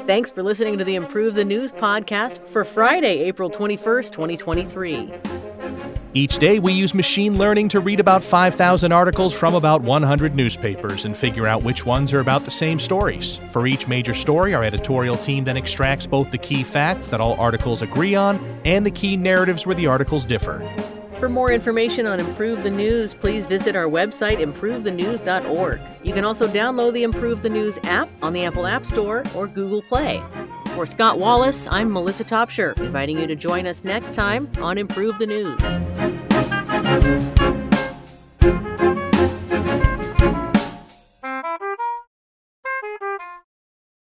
Thanks 0.07 0.31
for 0.31 0.43
listening 0.43 0.79
to 0.79 0.85
the 0.85 0.95
Improve 0.95 1.35
the 1.35 1.45
News 1.45 1.73
podcast 1.73 2.47
for 2.47 2.65
Friday, 2.65 3.21
April 3.21 3.51
21st, 3.51 4.11
2023. 4.13 5.13
Each 6.17 6.39
day, 6.39 6.61
we 6.61 6.73
use 6.73 6.95
machine 6.95 7.39
learning 7.39 7.71
to 7.71 7.81
read 7.81 7.99
about 7.99 8.23
5,000 8.23 8.93
articles 8.93 9.35
from 9.35 9.57
about 9.57 9.83
100 9.83 10.37
newspapers 10.37 11.07
and 11.07 11.17
figure 11.17 11.49
out 11.49 11.65
which 11.65 11.85
ones 11.85 12.13
are 12.13 12.21
about 12.21 12.45
the 12.45 12.53
same 12.53 12.79
stories. 12.79 13.41
For 13.51 13.67
each 13.67 13.89
major 13.89 14.15
story, 14.15 14.55
our 14.55 14.63
editorial 14.63 15.17
team 15.17 15.43
then 15.43 15.57
extracts 15.57 16.07
both 16.07 16.31
the 16.31 16.39
key 16.39 16.63
facts 16.63 17.09
that 17.09 17.21
all 17.21 17.35
articles 17.41 17.83
agree 17.83 18.15
on 18.15 18.39
and 18.65 18.87
the 18.87 18.93
key 18.93 19.17
narratives 19.17 19.67
where 19.67 19.75
the 19.75 19.89
articles 19.89 20.25
differ. 20.25 20.63
For 21.19 21.29
more 21.29 21.51
information 21.51 22.07
on 22.07 22.21
Improve 22.21 22.63
the 22.63 22.71
News, 22.71 23.13
please 23.13 23.45
visit 23.45 23.75
our 23.75 23.87
website, 23.87 24.39
improvethenews.org. 24.39 25.81
You 26.05 26.13
can 26.13 26.25
also 26.25 26.47
download 26.47 26.93
the 26.93 27.03
Improve 27.03 27.43
the 27.43 27.51
News 27.51 27.81
app 27.83 28.09
on 28.23 28.33
the 28.33 28.45
Apple 28.45 28.69
App 28.69 28.85
Store 28.85 29.25
or 29.35 29.49
Google 29.49 29.83
Play. 29.83 30.23
For 30.75 30.87
Scott 30.87 31.21
Wallace, 31.21 31.69
I'm 31.71 31.93
Melissa 31.93 32.25
Topshire, 32.25 32.77
inviting 32.81 33.17
you 33.21 33.29
to 33.29 33.37
join 33.37 33.65
us 33.65 33.85
next 33.85 34.13
time 34.13 34.51
on 34.59 34.77
Improve 34.77 35.17
the 35.21 35.27
News. 35.27 35.63